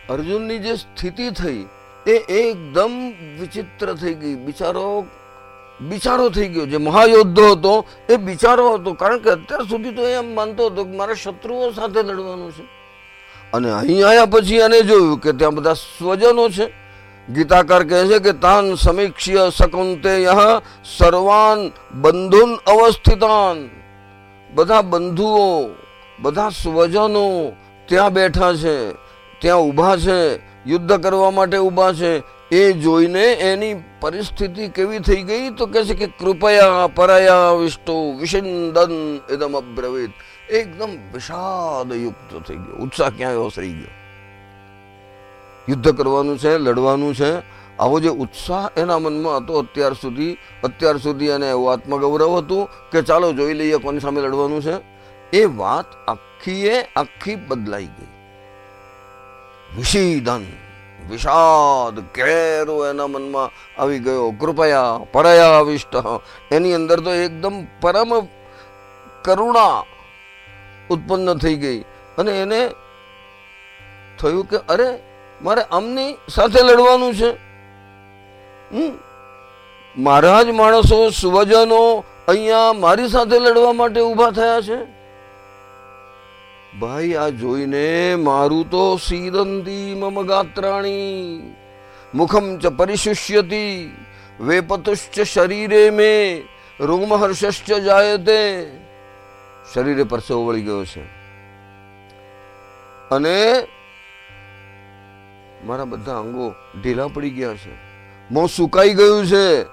અર્જુનની 0.10 0.60
જે 0.60 0.76
સ્થિતિ 0.76 1.30
થઈ 1.30 1.66
એ 2.08 2.16
એકદમ 2.30 3.14
વિચિત્ર 3.40 3.94
થઈ 3.94 4.14
ગઈ. 4.14 4.36
બિચારો 4.36 5.06
બિચારો 5.82 6.30
થઈ 6.30 6.48
ગયો. 6.48 6.66
જે 6.66 6.78
મહાયોદ્ધો 6.78 7.52
હતો, 7.52 7.86
એ 8.10 8.18
બિચારો 8.18 8.74
હતો. 8.74 8.94
કારણ 8.94 9.18
કે 9.18 9.30
અત્યાર 9.30 9.62
સુધી 9.62 9.92
તો 9.92 10.08
એમ 10.08 10.36
માનતો 10.36 10.66
હતો 10.66 10.84
કે 10.84 10.98
મારે 10.98 11.16
શત્રુઓ 11.16 11.72
સાથે 11.72 12.02
લડવાનું 12.02 12.52
છે. 12.52 12.64
અને 13.54 13.72
અહીં 13.72 14.08
આવ્યા 14.08 14.26
પછી 14.26 14.56
એને 14.56 14.82
જોયું 14.82 15.20
કે 15.20 15.32
ત્યાં 15.32 15.56
બધા 15.56 15.74
સ્વજનો 15.74 16.50
છે. 16.50 16.90
ગીતાકાર 17.30 17.84
કહે 17.84 18.08
છે 18.08 18.20
કે 18.20 18.32
તાન 18.32 18.76
સમીક્ષ્ય 18.76 19.52
શકુંતે 19.58 20.26
સર્વાન 20.98 21.72
બંધુન 22.02 22.56
અવસ્થિતાન. 22.56 23.70
બધા 24.56 24.82
બંધુઓ, 24.82 25.70
બધા 26.20 26.50
સ્વજનો 26.50 27.52
ત્યાં 27.86 28.14
બેઠા 28.14 28.54
છે, 28.54 28.92
ત્યાં 29.40 29.60
ઊભા 29.60 29.98
છે, 29.98 30.36
યુદ્ધ 30.70 31.04
કરવા 31.04 31.32
માટે 31.32 31.58
ઊભા 31.58 31.94
છે 31.94 32.20
એ 32.52 32.74
જોઈને 32.74 33.24
એની 33.24 33.84
પરિસ્થિતિ 34.02 34.68
કેવી 34.68 35.00
થઈ 35.00 35.24
ગઈ 35.24 35.50
તો 35.50 35.66
કહે 35.66 35.84
છે 35.84 35.94
કે 35.94 36.08
કૃપયા 36.08 36.88
પરયા 36.88 37.52
વિષ્ટો 37.52 38.12
વિષિંદન 38.12 39.20
એકદમ 39.30 39.58
અબ્રવિત. 39.58 40.12
એકદમ 40.52 40.90
વિષાદયુક્ત 41.14 42.48
થઈ 42.48 42.56
ગયો. 42.56 42.76
ઉત્સાહ 42.76 43.10
ક્યાંય 43.10 43.36
ઓસરી 43.36 43.74
ગયો? 43.74 43.88
યુદ્ધ 45.70 45.98
કરવાનું 45.98 46.38
છે, 46.38 46.58
લડવાનું 46.58 47.16
છે. 47.16 47.60
આવો 47.78 48.00
જે 48.00 48.10
ઉત્સાહ 48.10 48.80
એના 48.80 49.00
મનમાં 49.00 49.38
હતો 49.38 49.60
અત્યાર 49.60 49.94
સુધી 49.94 50.38
અત્યાર 50.64 50.98
સુધી 50.98 51.28
એને 51.28 51.50
એવું 51.50 51.72
આત્મગૌરવ 51.72 52.38
હતું 52.38 52.70
કે 52.92 53.02
ચાલો 53.02 53.34
જોઈ 53.34 53.54
લઈએ 53.54 53.78
કોની 53.78 54.00
સામે 54.00 54.22
લડવાનું 54.22 54.62
છે. 54.62 54.74
એ 55.38 55.46
વાત 55.46 56.10
આખીએ, 56.10 56.82
આખી 56.82 57.36
બદલાઈ 57.36 57.86
ગઈ. 57.86 58.08
વિષીદન 59.78 60.46
વિષાદ 61.10 62.00
ઘેરો 62.00 62.88
એના 62.88 63.08
મનમાં 63.08 63.50
આવી 63.82 64.00
ગયો. 64.00 64.32
કૃપયા 64.32 65.00
પરયા 65.12 65.60
વિષ્ટ 65.60 65.96
એની 66.52 66.74
અંદર 66.74 67.00
તો 67.00 67.14
એકદમ 67.14 67.64
પરમ 67.82 68.20
કરુણા 69.24 69.84
ઉત્પન્ન 70.90 71.34
થઈ 71.34 71.56
ગઈ. 71.56 71.80
અને 72.18 72.42
એને 72.42 72.70
થયું 74.22 74.50
કે, 74.50 74.58
અરે, 74.58 75.00
મારે 75.42 75.62
આમની 75.62 76.18
સાથે 76.30 76.62
લડવાનું 76.62 77.16
છે. 77.16 77.32
મારા 79.98 80.44
જ 80.44 80.50
માણસો, 80.50 81.10
સુવજનો 81.10 82.04
અહીંયા 82.28 82.74
મારી 82.74 83.08
સાથે 83.08 83.40
લડવા 83.40 83.74
માટે 83.74 84.02
ઊભા 84.02 84.32
થયા 84.32 84.62
છે. 84.62 84.99
ભાઈ, 86.78 87.14
આ 87.14 87.30
જોઈને 87.30 88.16
મારું 88.16 88.70
તો 88.70 88.98
સીદંતી 88.98 89.96
મમ 89.96 90.22
ગાત્રાણી. 90.22 91.42
મુખમ 92.16 92.58
ચ 92.58 92.68
પરિશુષ્યતી, 92.68 93.98
વેપતુશ્ચ 94.42 95.22
શરીરે 95.22 95.90
મે 95.90 96.44
રોમહર્ષશ્ચ 96.80 97.74
જાયતે. 97.74 98.72
શરીરે 99.74 100.04
પરસેવો 100.04 100.46
વળી 100.46 100.62
ગયો 100.62 100.86
છે. 100.86 101.02
અને 103.12 103.54
મારા 105.66 105.86
બધા 105.86 106.18
અંગો 106.18 106.54
ઢીલા 106.82 107.08
પડી 107.08 107.30
ગયા 107.30 107.54
છે. 107.54 107.74
મોં 108.32 108.48
સુકાઈ 108.48 108.94
ગયું 108.94 109.26
છે. 109.26 109.64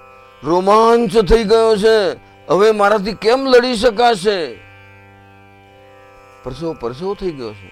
રોમાંચ 0.43 1.17
થઈ 1.17 1.43
ગયો 1.43 1.77
છે. 1.77 2.19
હવે 2.49 2.71
મારાથી 2.71 3.13
કેમ 3.13 3.47
લડી 3.47 3.75
શકાશે? 3.75 4.66
પરસેવો 6.47 6.73
પરસેવો 6.73 7.13
થઈ 7.13 7.31
ગયો 7.31 7.53
છે? 7.53 7.71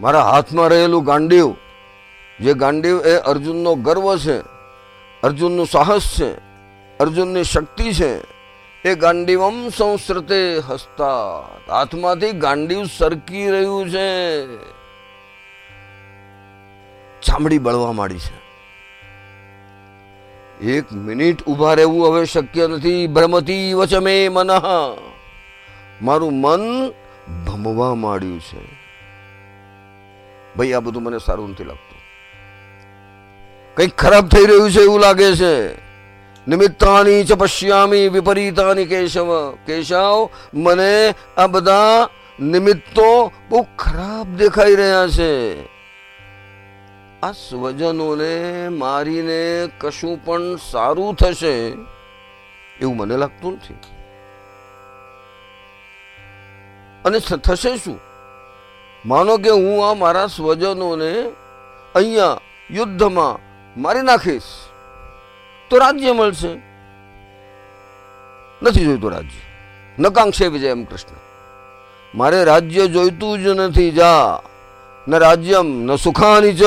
મારા 0.00 0.22
હાથમાં 0.22 0.68
રહેલું 0.68 1.04
ગાંડીવ 1.04 1.54
જે 2.40 2.54
ગાંડીવ 2.54 3.00
એ 3.00 3.16
અર્જુનનો 3.16 3.74
ગર્વ 3.74 4.16
છે, 4.16 4.38
અર્જુનનું 5.22 5.66
સાહસ 5.66 6.16
છે, 6.20 6.34
અર્જુનની 6.98 7.44
શક્તિ 7.44 7.92
છે, 7.92 8.20
એ 8.88 8.94
ગાંડીવમ 8.94 9.68
સંસ્રતે 9.68 10.62
હસતા 10.68 11.38
હાથમાંથી 11.68 12.32
ગાંડીવ 12.32 12.84
સરકી 12.98 13.50
રહ્યું 13.50 13.90
છે. 13.90 14.46
ચામડી 17.20 17.58
બળવા 17.58 17.92
માંડી 17.92 18.18
છે. 18.18 18.44
એક 20.76 20.92
મિનિટ 20.92 21.42
ઊભા 21.42 21.74
રહેવું 21.74 22.08
હવે 22.08 22.24
શક્ય 22.24 22.66
નથી. 22.66 23.06
ભ્રમતી 23.06 23.74
વચમે 23.74 24.28
મન. 24.28 24.50
મારું 26.02 26.32
મન 26.32 26.60
ભમવા 27.64 27.94
માંડ્યું 27.94 28.40
છે. 28.40 28.62
ભાઈ, 30.56 30.72
આ 30.72 30.80
બધું 30.80 31.02
મને 31.02 31.18
સારું 31.18 31.50
નથી 31.50 31.64
લાગતું. 31.64 31.98
કંઈક 33.74 33.96
ખરાબ 33.96 34.28
થઈ 34.28 34.44
રહ્યું 34.46 34.70
છે 34.70 34.80
એવું 34.80 35.00
લાગે 35.00 35.34
છે. 35.34 35.84
નિમિત્તાની 36.48 37.24
ચ 37.24 37.32
વિપરીતાની 38.12 38.84
કેશવ 38.84 39.56
કેશવ 39.66 40.30
મને 40.54 41.14
આ 41.36 41.46
બધા 41.46 42.08
નિમિત્તો 42.40 43.32
બહુ 43.48 43.66
ખરાબ 43.78 44.36
દેખાઈ 44.36 44.74
રહ્યા 44.74 45.08
છે. 45.08 45.62
આ 47.22 47.32
સ્વજનોને 47.32 48.68
મારીને 48.68 49.68
કશું 49.78 50.24
પણ 50.24 50.56
સારું 50.56 51.14
થશે 51.14 51.54
એવું 52.80 52.96
મને 52.96 53.16
લાગતું 53.16 53.52
નથી. 53.52 53.74
અને 57.04 57.18
થશે 57.18 57.76
શું? 57.76 58.00
માનો 59.06 59.36
કે 59.36 59.50
હું 59.50 59.90
આ 59.90 59.94
મારા 59.94 60.26
સ્વજનોને 60.26 61.32
અહીંયા 61.94 62.40
યુદ્ધમાં 62.70 63.38
મારી 63.82 64.02
નાખીશ, 64.02 64.42
તો 65.70 65.78
રાજ્ય 65.78 66.12
મળશે. 66.12 66.48
નથી 68.62 68.84
જોઈતું 68.84 69.10
રાજ્ય. 69.10 69.42
નકાંક્ષે 69.98 70.46
વિજય 70.46 70.68
એમ 70.68 70.84
કૃષ્ણ. 70.84 71.16
મારે 72.14 72.44
રાજ્ય 72.44 72.86
જોઈતું 72.86 73.38
જ 73.38 73.46
નથી, 73.46 73.90
જા. 73.90 74.40
ન 75.08 75.14
રાજ્યમ, 75.14 75.66
ન 75.66 75.96
સુખાની 75.96 76.52
જ. 76.52 76.62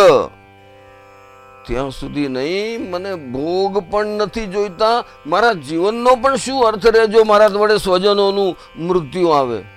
ત્યાં 1.65 1.89
સુધી 1.91 2.27
નહીં, 2.27 2.91
મને 2.91 3.15
ભોગ 3.15 3.77
પણ 3.77 4.05
નથી 4.05 4.45
જોઈતા. 4.47 5.03
મારા 5.25 5.53
જીવનનો 5.53 6.15
પણ 6.15 6.35
શું 6.35 6.67
અર્થ 6.67 6.87
રહેજો 6.87 7.23
મારા 7.23 7.47
વડે 7.47 7.77
સ્વજનોનું 7.77 8.55
મૃત્યુ 8.83 9.27
આવે? 9.27 9.76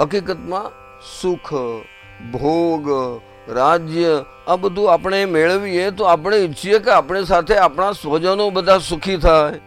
હકીકતમાં 0.00 0.70
સુખ, 1.22 1.54
ભોગ, 2.32 2.90
રાજ્ય, 3.50 4.24
આ 4.46 4.56
બધું 4.56 4.92
આપણે 4.92 5.24
મેળવીએ 5.24 5.90
તો 5.90 6.04
આપણે 6.04 6.36
ઈચ્છીએ 6.36 6.78
કે 6.78 6.90
આપણે 6.90 7.24
સાથે 7.24 7.56
આપણા 7.56 7.92
સ્વજનો 7.92 8.50
બધા 8.50 8.78
સુખી 8.78 9.16
થાય. 9.16 9.60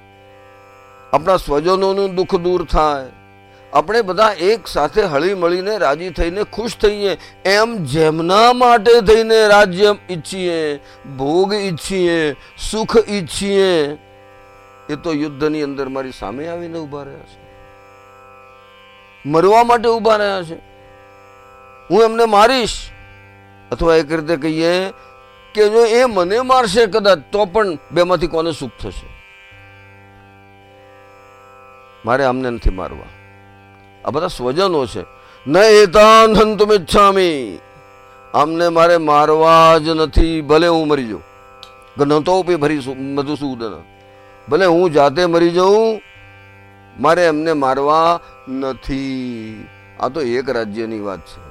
આપણા 1.13 1.38
સ્વજનોનું 1.38 2.15
દુઃખ 2.15 2.35
દૂર 2.35 2.65
થાય. 2.65 3.05
આપણે 3.73 4.01
બધા 4.01 4.33
એક 4.39 4.67
સાથે 4.67 5.01
હળી 5.01 5.33
મળીને 5.33 5.77
રાજી 5.77 6.09
થઈને 6.09 6.43
ખુશ 6.43 6.77
થઈએ. 6.77 7.17
એમ 7.45 7.75
જેમના 7.75 8.53
માટે 8.53 9.01
થઈને 9.01 9.47
રાજ્ય 9.47 9.95
ઈચ્છીએ, 10.09 10.75
ભોગ 11.17 11.53
ઈચ્છીએ, 11.53 12.35
સુખ 12.71 12.97
ઈચ્છીએ. 13.09 13.97
એ 14.89 14.95
તો 15.03 15.13
યુદ્ધની 15.13 15.63
અંદર 15.63 15.89
મારી 15.89 16.11
સામે 16.11 16.47
આવીને 16.47 16.79
ઊભા 16.79 17.03
રહ્યા 17.03 17.19
છે. 17.19 17.44
મરવા 19.25 19.63
માટે 19.63 19.89
ઊભા 19.89 20.15
રહ્યા 20.15 20.43
છે. 20.43 20.55
હું 21.91 22.03
એમને 22.03 22.25
મારીશ. 22.25 22.89
અથવા 23.71 23.95
એક 23.95 24.11
રીતે 24.11 24.38
કહીએ 24.38 24.89
કે 25.55 25.69
જો 25.69 25.85
એ 25.85 26.05
મને 26.05 26.41
મારશે 26.41 26.85
કદાચ, 26.85 27.19
તો 27.31 27.45
પણ 27.45 27.77
બેમાંથી 27.91 28.27
કોને 28.27 28.51
સુખ 28.51 28.71
થશે? 28.81 29.07
મારે 32.05 32.25
આમને 32.25 32.49
નથી 32.49 32.69
મારવા. 32.69 33.07
આ 34.05 34.09
બધા 34.09 34.27
સ્વજનો 34.27 34.85
છે. 34.85 35.01
ન 35.47 35.57
એતાન 35.57 36.35
હંતુમ 36.35 36.73
ઈચ્છામી 36.73 37.59
આમને 38.33 38.69
મારે 38.69 38.97
મારવા 38.97 39.77
જ 39.77 39.89
નથી. 39.89 40.41
ભલે 40.41 40.67
હું 40.67 40.88
મરી 40.88 41.07
જાઉં. 41.07 41.23
ઘનતોપી 41.97 42.55
ભરી 42.55 42.79
મધુસૂદન 42.97 43.83
ભલે 44.49 44.65
હું 44.65 44.91
જાતે 44.91 45.25
મરી 45.25 45.49
જાઉં, 45.49 46.01
મારે 46.99 47.25
એમને 47.25 47.53
મારવા 47.53 48.19
નથી. 48.47 49.65
આ 49.99 50.10
તો 50.10 50.19
એક 50.21 50.47
રાજ્યની 50.58 51.03
વાત 51.08 51.23
છે 51.29 51.41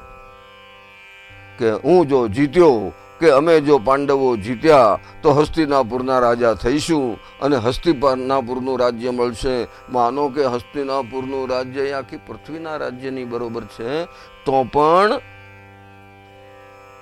કે 1.58 1.68
હું 1.84 2.06
જો 2.08 2.28
જીત્યો 2.28 2.92
કે 3.20 3.30
અમે 3.30 3.60
જો 3.62 3.78
પાંડવો 3.78 4.36
જીત્યા, 4.36 4.98
તો 5.22 5.28
હસ્તિનાપુરના 5.34 6.20
રાજા 6.20 6.54
થઈશું 6.62 7.16
અને 7.40 7.56
હસ્તિનાપુરનું 7.56 8.76
રાજ્ય 8.82 9.12
મળશે. 9.12 9.68
માનો 9.88 10.28
કે 10.34 10.42
હસ્તિનાપુરનું 10.52 11.44
રાજ્ય 11.52 11.82
આખી 11.98 12.24
પૃથ્વીના 12.26 12.78
રાજ્યની 12.82 13.30
બરોબર 13.32 13.64
છે, 13.76 14.06
તો 14.44 14.64
પણ 14.74 15.12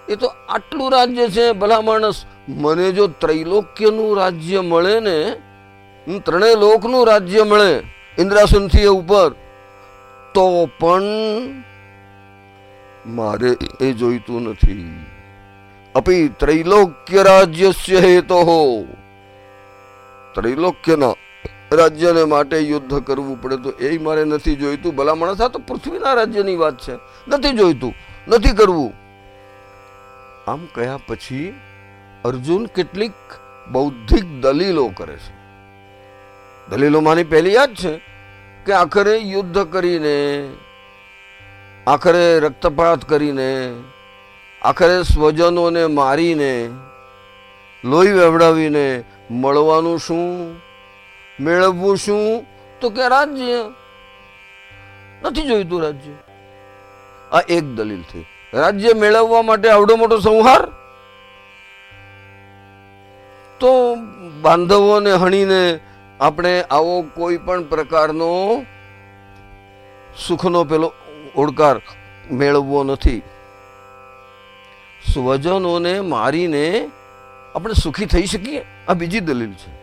એ 0.09 0.15
તો 0.17 0.29
આટલું 0.49 0.89
રાજ્ય 0.93 1.27
છે, 1.35 1.45
ભલા 1.61 1.83
માણસ. 1.83 2.19
મને 2.49 2.93
જો 2.93 3.05
ત્રૈલોક્યનું 3.23 4.13
રાજ્ય 4.21 4.61
મળે 4.63 4.95
ને 5.01 5.19
ત્રણેય 6.27 6.61
લોકનું 6.63 7.07
રાજ્ય 7.11 7.43
મળે, 7.45 7.73
ઇન્દ્રાસનથી 8.19 8.87
ઉપર 8.87 9.31
તો 10.35 10.67
પણ 10.67 11.03
મારે 13.07 13.57
એ 13.81 13.93
જોઈતું 13.93 14.43
નથી. 14.43 15.07
અપી 15.95 16.29
ત્રૈલોક્ય 16.29 17.23
રાજ્યસ્ય 17.23 17.97
હેતો 17.97 18.85
ત્રૈલોક્યના 20.35 21.15
રાજ્યને 21.73 22.25
માટે 22.25 22.59
યુદ્ધ 22.59 22.95
કરવું 22.95 23.43
પડે 23.43 23.57
તો 23.57 23.71
એ 23.71 23.99
મારે 23.99 24.25
નથી 24.25 24.57
જોઈતું. 24.57 24.97
ભલા 24.97 25.15
માણસ, 25.15 25.41
આ 25.41 25.49
તો 25.49 25.59
પૃથ્વીના 25.59 26.15
રાજ્યની 26.15 26.57
વાત 26.57 26.79
છે. 26.79 26.93
નથી 27.29 27.53
જોઈતું. 27.53 27.95
નથી 28.29 28.53
કરવું. 28.53 28.93
આમ 30.47 30.67
કહ્યા 30.75 30.99
પછી 31.09 31.55
અર્જુન 32.25 32.67
કેટલીક 32.67 33.13
બૌદ્ધિક 33.73 34.25
દલીલો 34.25 34.89
કરે 34.89 35.17
છે. 35.17 35.35
દલીલોમાંની 36.69 37.25
પહેલી 37.25 37.55
યાદ 37.55 37.75
છે. 37.75 38.12
કે 38.67 38.73
આખરે 38.73 39.19
યુદ્ધ 39.19 39.59
કરીને, 39.73 40.49
આખરે 41.87 42.41
રક્તપાત 42.41 43.09
કરીને, 43.09 43.75
આખરે 44.63 45.03
સ્વજનોને 45.03 45.87
મારીને, 45.87 46.71
લોહી 47.85 48.13
વેવડાવીને 48.13 49.05
મળવાનું 49.31 49.99
શું? 49.99 50.57
મેળવવું 51.41 51.97
શું? 51.97 52.47
તો 52.81 52.91
કે 52.91 53.09
રાજ્ય. 53.09 53.71
નથી 55.23 55.43
જોઈતું 55.43 55.83
રાજ્ય. 55.83 56.13
આ 57.33 57.41
એક 57.41 57.65
દલીલ 57.65 58.03
થઈ. 58.03 58.25
રાજ્ય 58.55 58.93
મેળવવા 58.93 59.43
માટે 59.43 59.69
આવડો 59.69 59.97
મોટો 59.97 60.19
સંહાર? 60.19 60.69
તો 63.61 63.95
બાંધવોને 64.41 65.13
હણીને 65.13 65.81
આપણે 66.23 66.63
આવો 66.63 67.03
કોઈ 67.03 67.37
પણ 67.37 67.65
પ્રકારનો 67.65 68.63
સુખનો 70.29 70.65
પેલો 70.65 70.93
ઓડકાર 71.37 71.81
મેળવવો 72.31 72.85
નથી. 72.85 73.23
સ્વજનોને 75.15 76.01
મારીને 76.01 76.91
આપણે 77.55 77.75
સુખી 77.75 78.07
થઈ 78.07 78.27
શકીએ. 78.27 78.65
આ 78.89 78.93
બીજી 78.93 79.21
દલીલ 79.21 79.53
છે. 79.53 79.83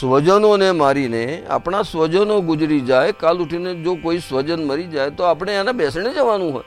સ્વજનોને 0.00 0.70
મારીને 0.70 1.46
આપણા 1.46 1.82
સ્વજનો 1.82 2.40
ગુજરી 2.40 2.80
જાય, 2.80 3.12
કાલ 3.12 3.38
ઉઠીને 3.38 3.74
જો 3.74 3.94
કોઈ 3.94 4.18
સ્વજન 4.18 4.64
મરી 4.64 4.84
જાય 4.84 5.10
તો 5.10 5.24
આપણે 5.24 5.54
એને 5.54 5.72
બેસણે 5.72 6.12
જવાનું 6.12 6.52
હોય. 6.52 6.64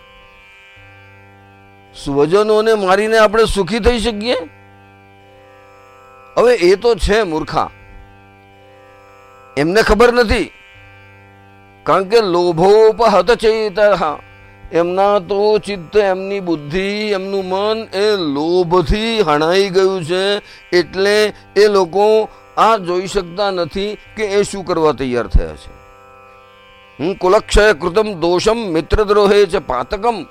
સ્વજનોને 2.04 2.74
મારીને 2.74 3.18
આપણે 3.18 3.46
સુખી 3.46 3.80
થઈ 3.80 4.00
શકીએ? 4.00 4.38
હવે 6.38 6.56
એ 6.56 6.76
તો 6.76 6.96
છે 6.96 7.24
મૂર્ખા. 7.24 7.70
એમને 9.58 9.82
ખબર 9.82 10.14
નથી. 10.14 10.52
કારણ 11.84 12.04
કે 12.04 12.22
લોભોપહત 12.22 13.32
ચેત 13.32 13.80
એમના 14.72 15.20
તો 15.20 15.58
ચિત્ત, 15.58 15.98
એમની 15.98 16.40
બુદ્ધિ, 16.40 17.12
એમનું 17.12 17.46
મન 17.46 17.88
એ 17.94 18.16
લોભથી 18.16 19.22
હણાઈ 19.22 19.70
ગયું 19.70 20.04
છે. 20.04 20.38
એટલે 20.78 21.34
એ 21.56 21.68
લોકો 21.68 22.30
આ 22.58 22.78
જોઈ 22.78 23.08
શકતા 23.08 23.52
નથી 23.52 23.98
કે 24.18 24.26
એ 24.26 24.44
શું 24.44 24.66
કરવા 24.66 24.92
તૈયાર 24.92 25.28
થયા 25.28 25.56
છે. 25.56 25.74
હું 27.00 27.16
કુલક્ષય 27.16 27.74
કૃતમ 27.74 28.14
દોષમ 28.14 28.58
મિત્રદ્રોહે 28.58 29.46
છે 29.46 29.60
પાતકમ. 29.60 30.26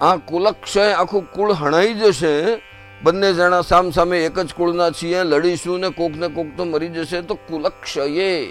આ 0.00 0.16
કુલક્ષય 0.16 0.92
આખું 0.92 1.32
કુળ 1.32 1.52
હણાઈ 1.52 1.94
જશે 1.94 2.56
બંને 3.02 3.32
જણા 3.32 3.60
સામ 3.60 3.90
સામે 3.90 4.24
એક 4.24 4.38
જ 4.38 4.54
કુળના 4.54 4.90
છીએ, 4.90 5.22
લડીશું 5.22 5.80
ને 5.80 5.88
કોક 5.88 6.10
ને 6.10 6.28
કોક 6.28 6.46
તો 6.56 6.64
મરી 6.64 6.88
જશે 6.88 7.20
તો 7.20 7.34
કુલક્ષયે. 7.34 8.46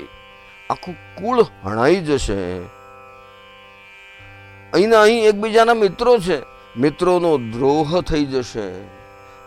આખું 0.70 0.94
કુળ 0.94 1.44
હણાઈ 1.64 1.96
જશે. 1.96 2.58
અહીંના 4.74 5.02
અહીં 5.02 5.24
એકબીજાના 5.24 5.74
મિત્રો 5.74 6.18
છે. 6.18 6.42
મિત્રોનો 6.78 7.38
દ્રોહ 7.38 8.02
થઈ 8.02 8.26
જશે. 8.26 8.98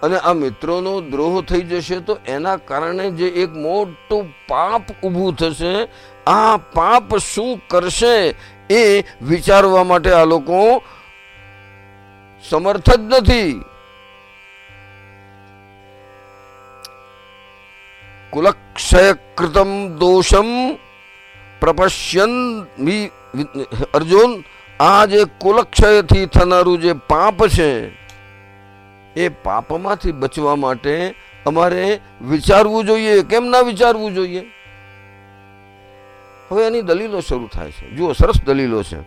અને 0.03 0.19
આ 0.19 0.33
મિત્રોનો 0.33 1.01
દ્રોહ 1.01 1.43
થઈ 1.43 1.61
જશે 1.61 2.01
તો 2.01 2.19
એના 2.27 2.57
કારણે 2.57 3.11
જે 3.11 3.29
એક 3.29 3.51
મોટું 3.51 4.35
પાપ 4.49 4.83
ઊભું 5.05 5.35
થશે, 5.35 5.89
આ 6.27 6.57
પાપ 6.57 7.17
શું 7.17 7.61
કરશે 7.69 8.35
એ 8.71 9.05
વિચારવા 9.23 9.85
માટે 9.85 10.13
આ 10.13 10.25
લોકો 10.25 10.83
સમર્થ 12.51 12.91
જ 12.91 13.01
નથી. 13.01 13.65
કૃતમ 19.35 19.89
દોષમ 19.97 20.47
પ્રપશ્યન 21.61 22.63
અર્જુન 23.95 24.45
આ 24.81 25.05
જે 25.05 25.25
કુલક્ષયથી 25.41 26.27
થનારું 26.27 26.81
જે 26.81 26.93
પાપ 26.93 27.47
છે 27.47 27.89
એ 29.17 29.29
પાપમાંથી 29.29 30.13
બચવા 30.13 30.57
માટે 30.57 31.15
અમારે 31.47 32.01
વિચારવું 32.23 32.85
જોઈએ 32.85 33.23
કેમ 33.23 33.47
ના 33.47 33.61
વિચારવું 33.61 34.15
જોઈએ 34.15 34.47
હવે 36.51 36.67
એની 36.67 36.83
દલીલો 36.83 37.21
શરૂ 37.21 37.47
થાય 37.47 37.71
છે. 37.71 37.91
જુઓ, 37.91 38.13
સરસ 38.13 38.43
દલીલો 38.47 38.83
છે. 38.83 39.01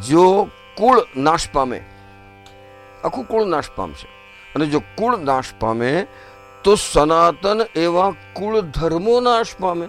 જો 0.00 0.48
કુળ 0.76 1.00
નાશ 1.16 1.48
પામે, 1.52 1.80
આખું 3.04 3.24
કુળ 3.28 3.44
નાશ 3.44 3.64
પામશે. 3.76 4.08
અને 4.54 4.66
જો 4.66 4.80
કુળ 4.80 5.18
નાશ 5.18 5.44
પામે 5.60 6.06
તો 6.64 6.74
સનાતન 6.74 7.60
એવા 7.76 8.10
કુળ 8.10 8.60
ધર્મો 8.60 9.20
નાશ 9.20 9.46
પામે. 9.60 9.86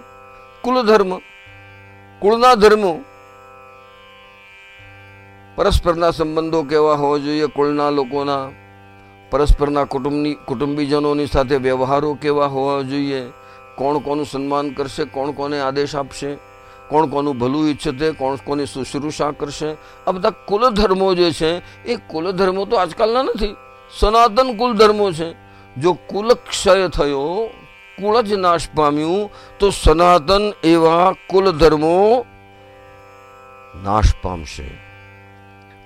કુલ 0.62 0.82
ધર્મ 0.82 1.18
કુળના 2.20 2.54
ધર્મો. 2.54 3.00
પરસ્પરના 5.54 6.10
સંબંધો 6.10 6.62
કેવા 6.62 6.94
હોવા 6.94 7.18
જોઈએ 7.18 7.46
કુળના 7.46 7.90
લોકોના? 7.90 8.50
પરસ્પરના 9.30 9.84
કુટુંબની, 9.84 10.34
કુટુંબીજનોની 10.34 11.26
સાથે 11.26 11.56
વ્યવહારો 11.56 12.14
કેવા 12.14 12.46
હોવા 12.46 12.82
જોઈએ? 12.82 13.24
કોણ 13.76 13.98
કોનું 13.98 14.26
સન્માન 14.26 14.70
કરશે, 14.70 15.04
કોણ 15.04 15.30
કોને 15.30 15.60
આદેશ 15.60 15.96
આપશે? 15.96 16.34
કોણ 16.88 17.06
કોનું 17.06 17.38
ભલું 17.38 17.68
ઈચ્છતે, 17.68 18.10
કોણ 18.10 18.34
કોની 18.34 18.66
શુશ્રુષા 18.66 19.30
કરશે? 19.30 19.76
આ 20.06 20.10
બધા 20.10 20.30
કુલ 20.30 20.70
ધર્મો 20.70 21.14
જે 21.14 21.32
છે, 21.32 21.84
એ 21.84 21.96
કુલ 21.96 22.32
ધર્મો 22.32 22.64
તો 22.64 22.76
આજકાલના 22.76 23.22
નથી. 23.22 23.56
સનાતન 24.00 24.56
કુલ 24.56 24.72
ધર્મો 24.72 25.12
છે. 25.12 25.41
જો 25.78 25.92
કુલક્ષય 25.92 26.88
થયો 26.88 27.50
કુળ 27.98 28.20
જ 28.20 28.32
નાશ 28.32 28.68
પામ્યું, 28.76 29.30
તો 29.58 29.70
સનાતન 29.70 30.52
એવા 30.64 31.12
કુલ 31.26 31.50
ધર્મો 31.50 32.26
નાશ 33.84 34.04
પામશે. 34.22 34.64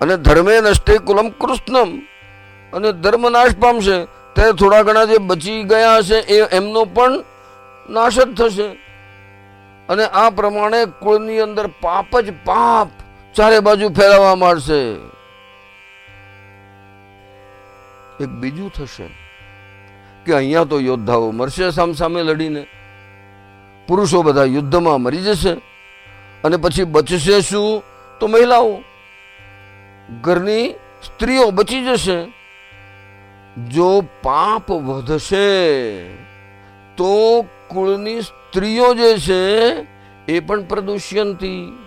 અને 0.01 0.17
ધર્મે 0.17 0.61
નષ્ટે 0.61 0.97
કુલમ 0.97 1.29
કૃષ્ણમ. 1.29 1.99
અને 2.73 2.91
ધર્મ 2.91 3.29
નાશ 3.29 3.55
પામશે. 3.61 4.05
ત્યારે 4.05 4.51
થોડા 4.51 4.81
ઘણા 4.81 5.05
જે 5.05 5.17
બચી 5.17 5.63
ગયા 5.63 5.97
હશે, 5.97 6.15
એ 6.15 6.55
એમનો 6.55 6.85
પણ 6.85 7.23
નાશ 7.89 8.19
જ 8.19 8.37
થશે. 8.37 8.67
અને 9.89 10.05
આ 10.05 10.29
પ્રમાણે 10.29 10.85
કુળની 10.85 11.39
અંદર 11.39 11.67
પાપ 11.67 12.19
જ 12.19 12.33
પાપ 12.45 12.87
ચારે 13.35 13.59
બાજુ 13.59 13.89
ફેલાવા 13.89 14.35
માંડશે. 14.35 14.93
એક 18.23 18.29
બીજું 18.29 18.73
થશે. 18.73 19.26
કે 20.27 20.33
અહીંયા 20.33 20.63
તો 20.63 20.79
યોદ્ધાઓ 20.79 21.31
મરશે 21.31 21.71
સામસામે 21.71 22.23
લડીને. 22.23 22.67
પુરુષો 23.87 24.21
બધા 24.21 24.43
યુદ્ધમાં 24.43 25.01
મરી 25.01 25.17
જશે 25.17 25.51
અને 26.43 26.57
પછી 26.57 26.83
બચશે 26.83 27.41
શું? 27.41 27.83
તો 28.19 28.27
મહિલાઓ. 28.27 28.81
ઘરની 30.21 30.71
સ્ત્રીઓ 31.03 31.51
બચી 31.51 31.85
જશે. 31.85 32.25
જો 33.69 34.03
પાપ 34.23 34.71
વધશે, 34.71 35.47
તો 36.97 37.41
કુળની 37.67 38.21
સ્ત્રીઓ 38.21 38.93
જે 38.93 39.17
છે, 39.17 39.69
એ 40.31 40.39
પણ 40.39 40.63
પ્રદૂષ્યંતી. 40.63 41.77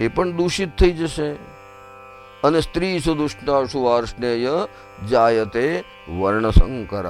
એ 0.00 0.08
પણ 0.08 0.30
દૂષિત 0.30 0.76
થઈ 0.78 0.92
જશે. 0.92 1.32
અને 2.44 2.60
સ્ત્રી 2.60 2.98
સુદુષ્ટા 3.00 3.64
સુવાર્ષ્ણેય 3.64 4.48
જાયતે 5.10 5.84
વર્ણશંકર. 6.20 7.06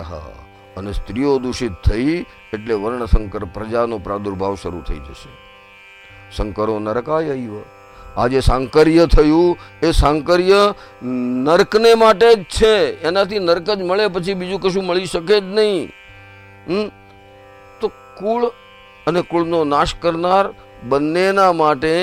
અને 0.77 0.92
સ્ત્રીઓ 0.92 1.38
દૂષિત 1.38 1.72
થઈ 1.90 2.25
એટલે 2.53 2.75
વર્ણશંકર 2.75 3.44
પ્રજાનો 3.44 3.99
પ્રાદુર્ભાવ 3.99 4.55
શરૂ 4.55 4.81
થઈ 4.81 4.99
જશે. 4.99 5.31
શંકરો 6.37 6.79
નરકાય 6.79 7.31
આ 7.31 7.64
આજે 8.16 8.40
સાંકર્ય 8.40 9.07
થયું, 9.07 9.59
એ 9.83 9.90
સાંકર્ય 9.92 10.75
નર્કને 11.03 11.94
માટે 11.94 12.35
જ 12.35 12.42
છે. 12.42 13.01
એનાથી 13.01 13.38
નર્ક 13.38 13.70
જ 13.70 13.83
મળે, 13.83 14.09
પછી 14.09 14.35
બીજું 14.35 14.61
કશું 14.61 14.85
મળી 14.85 15.07
શકે 15.07 15.40
જ 15.40 15.44
નહીં. 15.44 15.92
તો 17.81 17.88
કુળ 17.88 18.46
અને 19.07 19.20
કુળનો 19.22 19.64
નાશ 19.64 19.94
કરનાર 20.01 20.55
બંનેના 20.88 21.53
માટે 21.53 21.94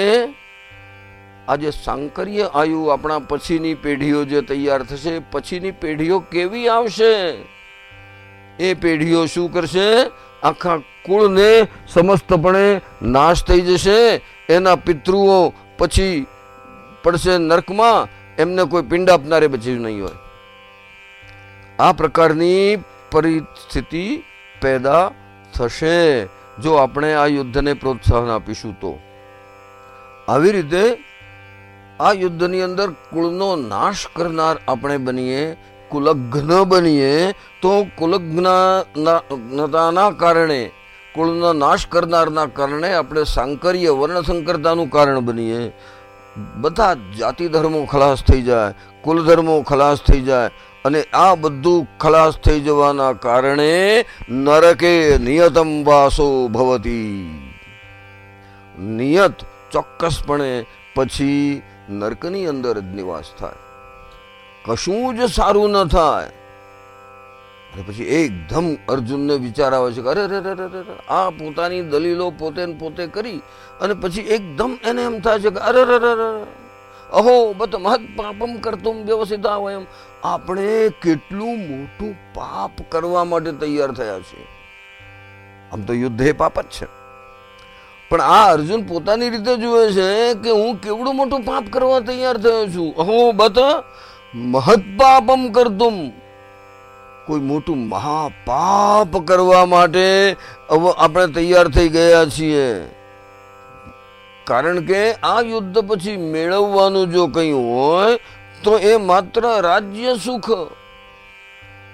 આ 1.48 1.56
સાંકરીય 1.56 2.50
આયુ 2.54 2.86
આપણા 2.86 3.20
પછીની 3.20 3.74
પેઢીઓ 3.74 4.24
જે 4.26 4.42
તૈયાર 4.42 4.84
થશે, 4.84 5.20
પછીની 5.20 5.72
પેઢીઓ 5.72 6.20
કેવી 6.20 6.68
આવશે? 6.68 7.38
એ 8.60 8.74
પેઢીઓ 8.74 9.26
શું 9.26 9.54
કરશે? 9.54 10.12
આખા 10.44 10.78
કુળને 10.78 11.68
સમસ્તપણે 11.88 12.82
નાશ 13.02 13.44
થઈ 13.44 13.62
જશે. 13.62 14.22
એના 14.50 14.76
પિતૃઓ 14.76 15.54
પછી 15.78 16.26
પડશે 17.04 17.38
નર્કમાં. 17.38 18.08
એમને 18.36 18.64
કોઈ 18.64 18.82
પિંડ 18.82 19.10
આપનારે 19.10 19.48
બચ્યું 19.48 19.82
નહીં 19.82 20.04
હોય. 20.04 20.12
આ 21.80 21.92
પ્રકારની 21.92 22.84
પરિસ્થિતિ 23.12 24.24
પેદા 24.62 25.12
થશે. 25.54 26.26
જો 26.62 26.74
આપણે 26.74 27.14
આ 27.14 27.26
યુદ્ધને 27.26 27.74
પ્રોત્સાહન 27.74 28.30
આપીશું 28.30 28.74
તો. 28.74 29.00
આવી 30.28 30.52
રીતે 30.52 30.98
આ 32.04 32.14
યુદ્ધની 32.14 32.62
અંદર 32.62 32.90
કુળનો 33.14 33.64
નાશ 33.64 34.08
કરનાર 34.16 34.58
આપણે 34.68 34.98
બનીએ, 34.98 35.58
કુલગ્ન 35.92 36.64
બનીએ, 36.64 37.34
તો 37.62 37.88
કુલગ્નતાના 37.98 40.12
કારણે, 40.22 40.72
કુળનો 41.16 41.54
નાશ 41.54 41.88
કરનારના 41.88 42.48
કારણે 42.58 42.94
આપણે 42.94 43.24
સાંકર્ય, 43.24 43.92
વર્ણસંકરતાનું 43.92 44.90
કારણ 44.90 45.20
બનીએ. 45.20 45.74
બધા 46.62 46.96
જાતિ 47.20 47.48
ધર્મો 47.48 47.86
ખલાસ 47.86 48.24
થઈ 48.24 48.42
જાય, 48.42 48.74
કુલ 49.04 49.26
ધર્મો 49.26 49.62
ખલાસ 49.62 50.02
થઈ 50.02 50.22
જાય, 50.22 50.50
અને 50.86 51.04
આ 51.14 51.36
બધું 51.36 51.88
ખલાસ 52.00 52.38
થઈ 52.38 52.60
જવાના 52.60 53.14
કારણે 53.26 54.06
નરકે 54.30 55.18
નિયતમ 55.18 55.84
વાસો 55.84 56.48
ભવતી. 56.48 57.30
નિયત 58.98 59.34
ચોક્કસપણે 59.72 60.66
પછી 60.96 61.62
નરકની 61.90 62.46
અંદર 62.46 62.80
જ 62.80 62.84
નિવાસ 62.84 63.24
થાય. 63.40 63.54
કશું 64.66 65.16
જ 65.16 65.32
સારું 65.32 65.70
ન 65.70 65.88
થાય. 65.88 66.32
અને 67.74 67.82
પછી 67.82 68.04
એકદમ 68.04 68.76
અર્જુનને 68.90 69.36
વિચાર 69.36 69.74
આવે 69.74 69.92
છે 69.92 70.02
કે 70.02 70.08
અરે 70.08 70.22
અરે 70.22 70.38
અરે 70.38 71.08
આ 71.08 71.30
પોતાની 71.30 71.82
દલીલો 71.82 72.30
પોતે 72.30 72.66
પોતે 72.66 73.08
કરી 73.08 73.42
અને 73.82 73.94
પછી 73.94 74.22
એકદમ 74.22 74.78
એને 74.84 75.04
એમ 75.04 75.20
થાય 75.20 75.40
છે 75.40 75.50
કે 75.50 75.60
અરે 75.60 75.82
અરે 75.82 76.44
અહો 77.12 77.54
બત 77.54 77.76
મહદ 77.76 78.02
પાપમ 78.16 78.56
કરતુમ 78.58 79.04
વ્યવસિતા 79.04 79.56
વયમ 79.56 79.86
આપણે 80.24 80.90
કેટલું 80.90 81.58
મોટું 81.58 82.34
પાપ 82.34 82.72
કરવા 82.90 83.24
માટે 83.24 83.52
તૈયાર 83.52 83.92
થયા 83.92 84.20
છીએ. 84.20 84.48
આમ 85.72 85.82
તો 85.82 85.94
યુદ્ધ 85.94 86.22
એ 86.22 86.32
પાપ 86.32 86.62
જ 86.62 86.66
છે. 86.66 87.03
પણ 88.14 88.22
આ 88.22 88.54
અર્જુન 88.54 88.82
પોતાની 88.82 89.30
રીતે 89.30 89.56
જુએ 89.58 89.92
છે 89.92 90.34
કે 90.34 90.50
હું 90.50 90.76
કેવડું 90.76 91.16
મોટું 91.16 91.42
પાપ 91.42 91.64
કરવા 91.72 92.00
તૈયાર 92.00 92.38
થયો 92.38 92.66
છું. 92.68 92.96
અહો, 92.96 93.32
બત 93.32 93.58
મહત 94.36 94.84
પાપમ 95.00 95.48
કરતું 95.52 96.10
કોઈ 97.28 97.40
મોટું 97.40 97.78
મહાપાપ 97.88 99.18
કરવા 99.18 99.66
માટે 99.66 100.36
આપણે 100.98 101.28
તૈયાર 101.28 101.68
થઈ 101.68 101.90
ગયા 101.90 102.26
છીએ. 102.26 102.68
કારણ 104.46 104.82
કે 104.86 105.14
આ 105.14 105.42
યુદ્ધ 105.42 105.78
પછી 105.80 106.18
મેળવવાનું 106.18 107.12
જો 107.12 107.28
કંઈ 107.28 107.52
હોય, 107.52 108.20
તો 108.64 108.78
એ 108.78 108.98
માત્ર 108.98 109.42
રાજ્ય 109.62 110.16
સુખ. 110.26 110.50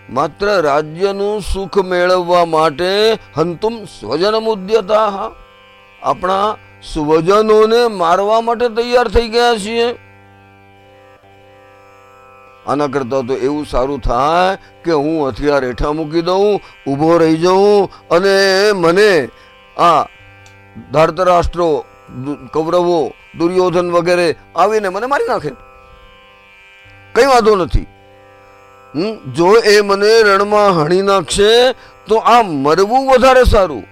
માત્ર 0.09 0.61
રાજ્યનું 0.61 1.41
સુખ 1.41 1.77
મેળવવા 1.85 2.45
માટે 2.45 3.17
હંતુમ 3.37 3.85
સ્વજન 3.85 4.35
મુદ્યતા 4.35 5.31
આપણા 6.03 6.57
સ્વજનોને 6.93 7.81
મારવા 7.87 8.41
માટે 8.41 8.67
તૈયાર 8.69 9.07
થઈ 9.07 9.29
ગયા 9.29 9.57
છીએ. 9.57 9.87
આના 12.67 12.87
કરતાં 12.87 13.27
તો 13.27 13.33
એવું 13.33 13.65
સારું 13.65 14.01
થાય 14.01 14.57
કે 14.83 14.91
હું 14.91 15.27
હથિયાર 15.27 15.63
હેઠા 15.65 15.93
મૂકી 15.93 16.21
દઉં, 16.21 16.59
ઊભો 16.87 17.11
રહી 17.17 17.37
જાઉં 17.37 17.89
અને 18.11 18.35
મને 18.73 19.11
આ 19.77 20.01
ધારતરાષ્ટ્રો 20.93 21.69
કૌરવો, 22.53 22.99
દુર્યોધન 23.37 23.91
વગેરે 23.91 24.27
આવીને 24.55 24.89
મને 24.89 25.07
મારી 25.07 25.27
નાખે. 25.27 25.51
કઈ 27.15 27.25
વાંધો 27.25 27.55
નથી. 27.55 27.87
જો 29.35 29.47
એ 29.73 29.81
મને 29.81 30.11
રણમાં 30.21 30.69
હણી 30.77 31.01
નાખશે 31.01 31.73
તો 32.07 32.15
આ 32.17 32.43
મરવું 32.43 33.07
વધારે 33.11 33.43
સારું. 33.43 33.83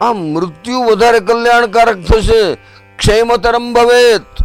આ 0.00 0.12
મૃત્યુ 0.12 0.82
વધારે 0.82 1.20
કલ્યાણકારક 1.20 1.98
થશે. 2.04 2.54
ક્ષેમતરમ 2.96 3.72
ભવેત. 3.72 4.42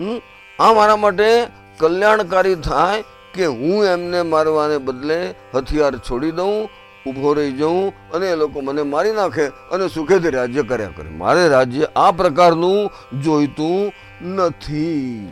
હમ, 0.00 0.20
આ 0.58 0.72
મારા 0.72 0.96
માટે 0.96 1.46
કલ્યાણકારી 1.78 2.54
થાય 2.54 3.04
કે 3.34 3.46
હું 3.46 3.84
એમને 3.84 4.22
મારવાને 4.22 4.78
બદલે 4.78 5.34
હથિયાર 5.54 5.96
છોડી 5.96 6.30
દઉં 6.30 6.68
ઊભો 7.06 7.32
રહી 7.32 7.52
જાઉં 7.52 8.10
અને 8.10 8.26
એ 8.26 8.36
લોકો 8.36 8.60
મને 8.60 8.82
મારી 8.82 9.12
નાખે 9.12 9.46
અને 9.46 9.88
સુખેથી 9.88 10.30
રાજ્ય 10.30 10.62
કર્યા 10.62 10.88
કરે. 10.96 11.10
મારે 11.10 11.48
રાજ્ય 11.48 11.88
આ 11.96 12.10
પ્રકારનું 12.10 12.90
જોઈતું 13.22 13.92
નથી. 14.28 15.28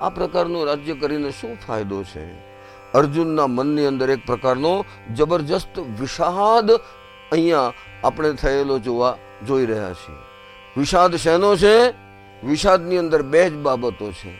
આ 0.00 0.08
પ્રકારનું 0.08 0.66
રાજ્ય 0.66 0.94
કરીને 0.94 1.30
શું 1.30 1.56
ફાયદો 1.68 2.02
છે? 2.02 2.32
અર્જુનના 2.94 3.46
મનની 3.46 3.86
અંદર 3.86 4.10
એક 4.10 4.26
પ્રકારનો 4.26 4.84
જબરજસ્ત 5.14 5.78
વિષાદ 5.78 6.72
અહીંયા 7.32 7.72
આપણે 8.04 8.32
થયેલો 8.32 8.78
જોવા 8.78 9.16
જોઈ 9.46 9.66
રહ્યા 9.66 9.92
છીએ. 9.92 10.16
વિષાદ 10.76 11.16
શેનો 11.16 11.56
છે? 11.56 11.90
વિષાદની 12.46 12.98
અંદર 12.98 13.22
બે 13.22 13.50
જ 13.50 13.54
બાબતો 13.54 14.12
છે 14.12 14.34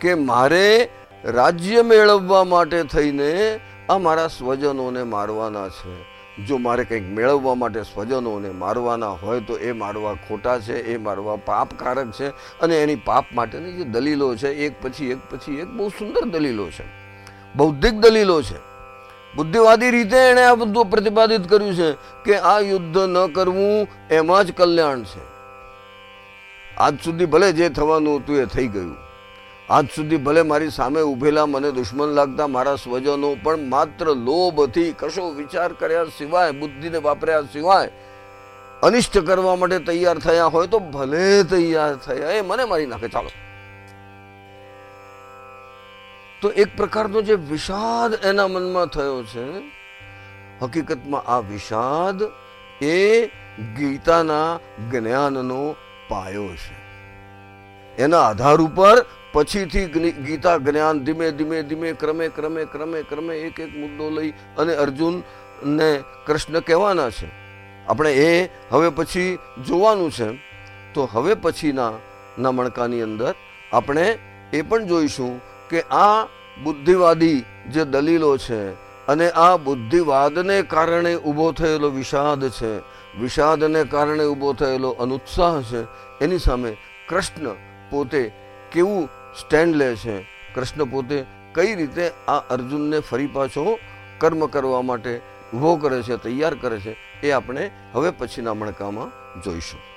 કે 0.00 0.14
મારે 0.14 0.88
રાજ્ય 1.24 1.82
મેળવવા 1.82 2.44
માટે 2.44 2.82
થઈને 2.82 3.60
આ 3.88 3.98
મારા 3.98 4.28
સ્વજનોને 4.28 5.02
મારવાના 5.02 5.68
છે. 5.68 6.12
જો 6.44 6.58
મારે 6.58 6.84
કંઈક 6.84 7.02
મેળવવા 7.02 7.54
માટે 7.54 7.82
સ્વજનોને 7.82 8.50
મારવાના 8.50 9.08
હોય 9.08 9.40
તો 9.40 9.56
એ 9.56 9.72
મારવા 9.72 10.14
ખોટા 10.14 10.58
છે, 10.58 10.94
એ 10.94 10.96
મારવા 10.96 11.36
પાપકારક 11.36 12.10
છે 12.10 12.28
અને 12.60 12.82
એની 12.82 12.94
પાપ 12.94 13.24
માટેની 13.34 13.72
જે 13.72 13.84
દલીલો 13.84 14.36
છે, 14.36 14.48
એક 14.48 14.72
પછી 14.82 15.10
એક 15.10 15.18
પછી 15.30 15.54
એક 15.54 15.66
બહુ 15.66 15.88
સુંદર 15.88 16.24
દલીલો 16.24 16.70
છે. 16.70 16.84
બૌદ્ધિક 17.56 17.94
દલીલો 17.94 18.42
છે. 18.42 18.71
બુદ્ધિવાદી 19.36 19.90
રીતે 19.90 20.16
એણે 20.16 20.42
આ 20.42 20.54
બધું 20.54 20.86
પ્રતિપાદિત 20.86 21.48
કર્યું 21.48 21.74
છે 21.74 21.92
કે 22.24 22.38
આ 22.38 22.58
યુદ્ધ 22.58 22.98
ન 22.98 23.26
કરવું 23.26 23.88
એમાં 24.10 24.44
જ 24.44 24.52
કલ્યાણ 24.52 25.02
છે. 25.02 25.32
આજ 26.78 26.94
સુધી 27.04 27.26
ભલે 27.26 27.52
જે 27.52 27.68
થવાનું 27.68 28.20
હતું 28.20 28.36
એ 28.36 28.44
થઈ 28.44 28.66
ગયું. 28.66 28.96
આજ 29.70 29.86
સુધી 29.96 30.16
ભલે 30.16 30.42
મારી 30.42 30.70
સામે 30.70 31.00
ઉભેલા 31.00 31.46
મને 31.46 31.70
દુશ્મન 31.70 32.08
લાગતા 32.08 32.46
મારા 32.46 32.76
સ્વજનો 32.76 33.36
પણ 33.42 33.58
માત્ર 33.68 34.06
લોભથી 34.06 34.92
કશો 34.92 35.30
વિચાર 35.30 35.72
કર્યા 35.72 36.04
સિવાય, 36.04 36.50
બુદ્ધિને 36.50 36.98
વાપર્યા 36.98 37.40
સિવાય 37.40 37.90
અનિષ્ટ 38.82 39.18
કરવા 39.18 39.56
માટે 39.56 39.78
તૈયાર 39.78 40.18
થયા 40.18 40.44
હોય 40.44 40.66
તો 40.66 40.78
ભલે 40.78 41.42
તૈયાર 41.42 41.96
થયા 41.96 42.30
એ 42.30 42.40
મને 42.40 42.64
મારી 42.64 42.86
નાખે. 42.86 43.08
ચાલો. 43.08 43.30
તો 46.42 46.48
એક 46.48 46.76
પ્રકારનો 46.76 47.22
જે 47.22 47.34
વિષાદ 47.34 48.14
એના 48.24 48.48
મનમાં 48.48 48.86
થયો 48.86 49.22
છે, 49.22 49.44
હકીકતમાં 50.62 51.22
આ 51.22 51.38
વિષાદ 51.38 52.22
એ 52.82 53.26
ગીતાના 53.78 54.58
જ્ઞાનનો 54.90 55.76
પાયો 56.08 56.48
છે. 56.48 56.76
એના 58.02 58.20
આધાર 58.20 58.60
ઉપર 58.60 59.04
પછીથી 59.32 60.12
ગીતા 60.12 60.56
જ્ઞાન 60.58 61.04
ધીમે 61.04 61.30
ધીમે 61.30 61.62
ધીમે 61.62 61.92
ક્રમે 61.92 62.28
ક્રમે 62.28 62.64
ક્રમે 62.64 63.02
ક્રમે 63.02 63.34
એક 63.36 63.60
એક 63.60 63.76
મુદ્દો 63.76 64.10
લઈ 64.10 64.30
અને 64.30 64.74
અર્જુનને 64.74 66.02
કૃષ્ણ 66.26 66.60
કહેવાના 66.60 67.10
છે. 67.10 67.28
આપણે 67.86 68.12
એ 68.12 68.50
હવે 68.70 68.88
પછી 68.88 69.38
જોવાનું 69.68 70.10
છે. 70.10 70.28
તો 70.94 71.08
હવે 71.12 71.34
પછીના 71.34 71.92
ના 72.38 72.50
મણકાની 72.50 73.02
અંદર 73.02 73.34
આપણે 73.72 74.18
એ 74.52 74.62
પણ 74.62 74.86
જોઈશું 74.86 75.51
કે 75.72 75.82
આ 75.90 76.28
બુદ્ધિવાદી 76.64 77.44
જે 77.74 77.84
દલીલો 77.84 78.32
છે 78.38 78.60
અને 79.08 79.26
આ 79.30 79.56
બુદ્ધિવાદને 79.56 80.56
કારણે 80.62 81.12
ઊભો 81.16 81.52
થયેલો 81.52 81.90
વિષાદ 81.90 82.42
છે, 82.50 82.72
વિષાદને 83.20 83.84
કારણે 83.84 84.24
ઊભો 84.24 84.52
થયેલો 84.52 84.90
અનુત્સાહ 85.00 85.62
છે, 85.62 85.80
એની 86.20 86.38
સામે 86.38 86.70
કૃષ્ણ 87.08 87.56
પોતે 87.90 88.22
કેવું 88.72 89.08
સ્ટેન્ડ 89.40 89.74
લે 89.74 89.96
છે? 89.96 90.16
કૃષ્ણ 90.54 90.84
પોતે 90.84 91.24
કઈ 91.54 91.74
રીતે 91.76 92.06
આ 92.28 92.42
અર્જુનને 92.50 92.98
ફરી 93.00 93.26
પાછો 93.26 93.78
કર્મ 94.18 94.46
કરવા 94.46 94.82
માટે 94.82 95.20
ઊભો 95.54 95.76
કરે 95.76 96.02
છે, 96.02 96.16
તૈયાર 96.16 96.54
કરે 96.54 96.78
છે, 96.80 96.96
એ 97.22 97.30
આપણે 97.30 97.70
હવે 97.94 98.10
પછીના 98.10 98.54
મણકામાં 98.54 99.10
જોઈશું. 99.42 99.91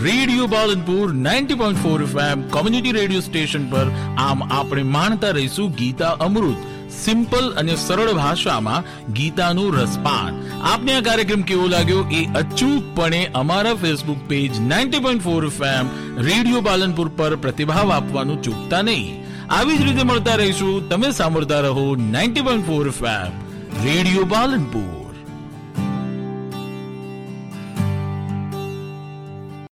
Radio 0.00 0.46
Palanpur 0.46 1.14
90.4 1.14 2.02
FM 2.02 2.42
community 2.48 2.92
radio 2.92 3.20
station 3.20 3.70
પર 3.70 3.90
આમ 4.18 4.42
આપણે 4.42 4.82
માણતા 4.82 5.30
રહીશું 5.30 5.72
ગીતા 5.72 6.10
અમૃત. 6.10 6.56
સિમ્પલ 7.04 7.50
અને 7.50 7.76
સરળ 7.76 8.12
ભાષામાં 8.12 9.12
ગીતાનું 9.12 9.76
રસપાન. 9.76 10.60
આપને 10.62 10.94
આ 10.94 11.00
કાર્યક્રમ 11.00 11.42
કેવો 11.42 11.66
લાગ્યો? 11.66 12.04
એ 12.10 12.24
અચૂકપણે 12.24 13.30
અમારા 13.34 13.74
Facebook 13.74 14.18
page 14.28 14.60
90.4 14.60 15.46
FM 15.46 15.88
radio 16.18 16.60
Palanpur 16.60 17.08
પર 17.08 17.36
પ્રતિભાવ 17.36 17.92
આપવાનું 17.92 18.42
ચૂકતા 18.42 18.82
નહીં. 18.82 19.24
આવી 19.50 19.76
જ 19.76 19.82
રીતે 19.82 20.02
મળતા 20.02 20.34
રહીશું. 20.34 20.88
તમે 20.88 21.10
સાંભળતા 21.10 21.60
રહો 21.60 21.96
90.4 21.96 22.86
એફએમ 22.86 23.32
રેડિયો 23.84 24.24
પાલનપુર 24.24 25.01